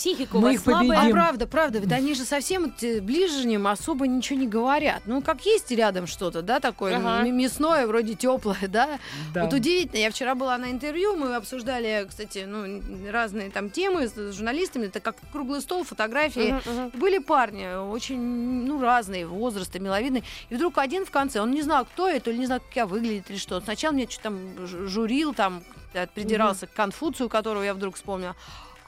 Психика 0.00 0.36
у 0.36 0.40
Мы 0.40 0.44
вас 0.46 0.54
их 0.54 0.60
слабая. 0.62 0.88
победим. 0.88 1.08
А 1.08 1.10
правда, 1.12 1.46
правда, 1.46 1.78
ведь 1.78 1.92
они 1.92 2.14
же 2.14 2.24
совсем 2.24 2.72
э, 2.80 3.00
ближним 3.02 3.66
особо 3.66 4.06
ничего 4.06 4.38
не 4.40 4.48
говорят. 4.48 5.02
Ну, 5.04 5.20
как 5.20 5.44
есть 5.44 5.70
рядом 5.72 6.06
что-то, 6.06 6.40
да, 6.40 6.58
такое 6.58 6.96
Ага. 6.96 7.28
м- 7.28 7.36
мясное, 7.36 7.86
вроде 7.86 8.14
теплое, 8.14 8.56
да? 8.66 8.98
Да. 9.34 9.44
Вот 9.44 9.52
удивительно, 9.52 9.98
я 10.00 10.10
вчера 10.10 10.34
была 10.34 10.56
на 10.56 10.70
интервью, 10.70 11.16
мы 11.16 11.34
обсуждали, 11.34 12.06
кстати, 12.08 12.46
ну, 12.48 12.80
разные 13.12 13.50
там 13.50 13.68
темы 13.68 14.08
с 14.08 14.12
с 14.16 14.34
журналистами, 14.36 14.86
это 14.86 15.00
как 15.00 15.16
круглый 15.32 15.60
стол, 15.60 15.84
фотографии. 15.84 16.54
Были 16.96 17.18
парни 17.18 17.66
очень, 17.90 18.18
ну, 18.64 18.80
разные, 18.80 19.26
возраста, 19.26 19.78
миловидные. 19.80 20.22
И 20.48 20.54
вдруг 20.54 20.78
один 20.78 21.04
в 21.04 21.10
конце, 21.10 21.40
он 21.42 21.50
не 21.50 21.60
знал, 21.60 21.84
кто 21.84 22.08
это, 22.08 22.30
или 22.30 22.38
не 22.38 22.46
знал, 22.46 22.60
как 22.60 22.74
я 22.74 22.86
выглядит, 22.86 23.30
или 23.30 23.36
что. 23.36 23.60
Сначала 23.60 23.92
мне 23.92 24.04
что-то 24.08 24.22
там 24.30 24.66
ж- 24.66 24.88
журил, 24.88 25.34
там, 25.34 25.62
э, 25.92 26.06
придирался 26.06 26.66
к 26.66 26.72
Конфуцию, 26.72 27.28
которого 27.28 27.62
я 27.62 27.74
вдруг 27.74 27.96
вспомнила. 27.96 28.34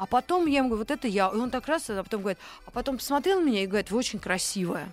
А 0.02 0.06
потом 0.06 0.46
я 0.46 0.58
ему 0.58 0.70
говорю, 0.70 0.80
вот 0.80 0.90
это 0.90 1.06
я. 1.06 1.28
И 1.32 1.36
он 1.36 1.50
так 1.50 1.68
раз, 1.68 1.88
а 1.88 2.02
потом 2.02 2.22
говорит, 2.22 2.38
а 2.66 2.72
потом 2.72 2.96
посмотрел 2.96 3.38
на 3.38 3.44
меня 3.44 3.62
и 3.62 3.68
говорит, 3.68 3.92
вы 3.92 3.98
очень 3.98 4.18
красивая. 4.18 4.88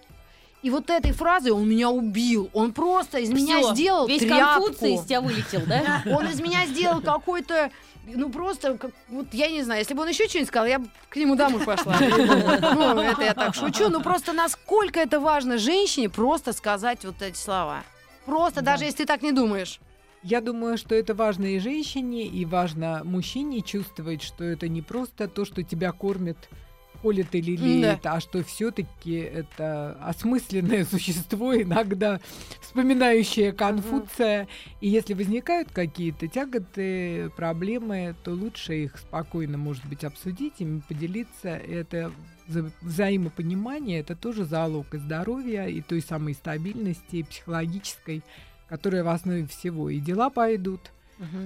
И 0.62 0.70
вот 0.70 0.92
этой 0.92 1.14
фразой 1.14 1.52
он 1.52 1.68
меня 1.68 1.90
убил. 1.90 2.52
Он 2.54 2.72
просто 2.74 3.18
из 3.18 3.32
меня 3.32 3.58
Всё, 3.58 3.74
сделал 3.74 4.08
Весь 4.08 4.20
тряпку. 4.22 4.66
Конфуций 4.66 4.94
из 4.94 5.06
тебя 5.06 5.22
вылетел, 5.22 5.62
да? 5.66 6.04
Он 6.16 6.28
из 6.28 6.40
меня 6.40 6.68
сделал 6.68 7.02
какой-то, 7.02 7.72
ну 8.06 8.30
просто, 8.30 8.78
как, 8.78 8.92
вот 9.08 9.34
я 9.34 9.48
не 9.50 9.64
знаю, 9.64 9.80
если 9.80 9.96
бы 9.96 10.04
он 10.04 10.10
еще 10.10 10.28
что-нибудь 10.28 10.50
сказал, 10.50 10.68
я 10.68 10.78
бы 10.78 10.88
к 11.10 11.16
нему 11.16 11.36
домой 11.36 11.66
пошла. 11.66 11.96
Ну, 12.00 13.02
это 13.02 13.24
я 13.24 13.34
так 13.34 13.56
шучу. 13.56 13.90
Ну 13.90 14.02
просто 14.04 14.32
насколько 14.32 15.00
это 15.00 15.20
важно 15.20 15.58
женщине 15.58 16.08
просто 16.10 16.54
сказать 16.54 17.04
вот 17.04 17.20
эти 17.24 17.38
слова. 17.38 17.82
Просто, 18.26 18.62
Да. 18.62 18.74
даже 18.74 18.84
если 18.84 18.98
ты 18.98 19.06
так 19.08 19.24
не 19.24 19.32
думаешь. 19.32 19.80
Я 20.24 20.42
думаю, 20.42 20.78
что 20.78 20.96
это 20.96 21.14
важно 21.14 21.46
и 21.46 21.60
женщине, 21.60 22.26
и 22.26 22.44
важно 22.46 23.02
мужчине 23.06 23.62
чувствовать, 23.62 24.22
что 24.22 24.44
это 24.44 24.68
не 24.68 24.82
просто 24.82 25.28
то, 25.30 25.46
что 25.46 25.64
тебя 25.64 25.92
кормит, 25.94 26.50
колет 27.02 27.34
или 27.34 27.56
леет, 27.56 28.06
а 28.06 28.20
что 28.20 28.44
все-таки 28.44 29.14
это 29.14 29.98
осмысленное 30.02 30.86
существо, 30.92 31.56
иногда 31.56 32.20
вспоминающее 32.62 33.54
Конфуция. 33.54 34.48
И 34.82 34.90
если 34.90 35.14
возникают 35.14 35.72
какие-то 35.72 36.28
тяготы, 36.28 37.30
проблемы, 37.38 38.16
то 38.24 38.32
лучше 38.32 38.84
их 38.84 38.98
спокойно, 38.98 39.58
может 39.58 39.86
быть, 39.86 40.04
обсудить, 40.04 40.56
ими 40.60 40.82
поделиться. 40.88 41.50
Это 41.50 42.12
вза- 42.48 42.72
взаимопонимание, 42.82 44.00
это 44.02 44.16
тоже 44.16 44.44
залог 44.46 44.94
и 44.94 44.98
здоровья, 44.98 45.66
и 45.68 45.82
той 45.82 46.02
самой 46.02 46.34
стабильности 46.34 47.18
и 47.18 47.24
психологической, 47.24 48.22
которая 48.70 49.04
в 49.04 49.10
основе 49.10 49.46
всего. 49.48 49.90
И 49.90 50.00
дела 50.00 50.30
пойдут 50.30 50.92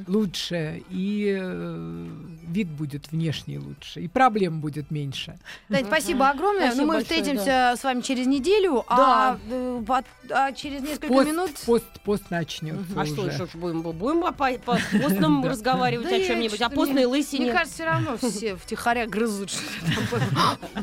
лучше, 0.08 0.84
и 0.90 1.36
э, 1.40 2.08
вид 2.48 2.68
будет 2.70 3.12
внешний 3.12 3.58
лучше, 3.58 4.02
и 4.02 4.08
проблем 4.08 4.62
будет 4.62 4.92
меньше. 4.92 5.36
Тань, 5.68 5.86
спасибо 5.86 6.30
огромное. 6.30 6.68
Спасибо 6.68 6.82
ну, 6.82 6.88
мы 6.88 6.94
большое, 7.00 7.22
встретимся 7.22 7.74
с 7.76 7.84
вами 7.84 8.02
через 8.02 8.28
неделю, 8.28 8.84
а, 8.88 9.40
э, 9.50 9.84
пот- 9.86 10.06
а 10.30 10.52
через 10.52 10.82
несколько 10.82 11.08
Пост, 11.08 11.28
минут... 11.28 11.52
пост, 11.66 11.86
пост 12.04 12.30
начнется 12.30 12.86
А 12.96 13.06
что, 13.06 13.22
уже. 13.22 13.32
что 13.32 13.46
ж 13.48 13.56
будем, 13.56 13.82
будем 13.82 14.22
по, 14.22 14.32
по 14.32 14.78
постному 15.02 15.44
Да. 15.44 15.50
разговаривать 15.50 16.08
Да 16.08 16.16
о 16.18 16.22
чем-нибудь, 16.22 16.62
о 16.62 16.70
постной 16.70 17.06
лысине? 17.06 17.46
Мне 17.46 17.54
кажется, 17.54 17.74
все 17.74 17.86
равно 17.86 18.18
все 18.18 18.56
втихаря 18.56 19.08
грызут 19.08 19.50
что-то 19.50 20.32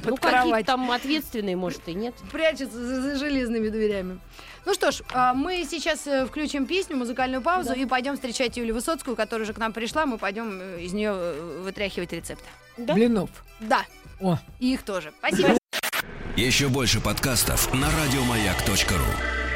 ну, 0.04 0.16
какие 0.16 0.62
там 0.64 0.90
ответственные, 0.90 1.56
может, 1.56 1.86
и 1.88 1.94
нет. 1.94 2.14
прячется 2.32 2.76
за, 2.76 3.02
за 3.02 3.16
железными 3.18 3.68
дверями. 3.68 4.18
Ну 4.66 4.74
что 4.74 4.90
ж, 4.90 5.02
а, 5.12 5.34
мы 5.34 5.66
сейчас 5.68 6.06
э, 6.06 6.26
включим 6.26 6.66
песню, 6.66 6.96
музыкальную 6.96 7.42
паузу 7.42 7.72
и 7.72 7.86
пойдем 7.86 8.14
встречать 8.14 8.56
Юлию 8.56 8.74
Высоцкую, 8.74 9.16
которая 9.16 9.44
уже 9.44 9.54
к 9.54 9.58
нам 9.58 9.72
пришла. 9.72 10.06
Мы 10.06 10.18
пойдем 10.18 10.60
э, 10.60 10.82
из 10.82 10.92
нее 10.92 11.12
э, 11.14 11.60
вытряхивать 11.64 12.12
рецепты. 12.12 12.44
Да? 12.76 12.94
Блинов. 12.94 13.30
Да, 13.60 13.84
О, 14.20 14.38
и 14.58 14.74
их 14.74 14.82
тоже. 14.82 15.12
Спасибо. 15.18 15.58
Еще 16.36 16.68
больше 16.68 17.00
подкастов 17.00 17.72
на 17.74 17.88
радиомаяк.ру. 17.90 19.49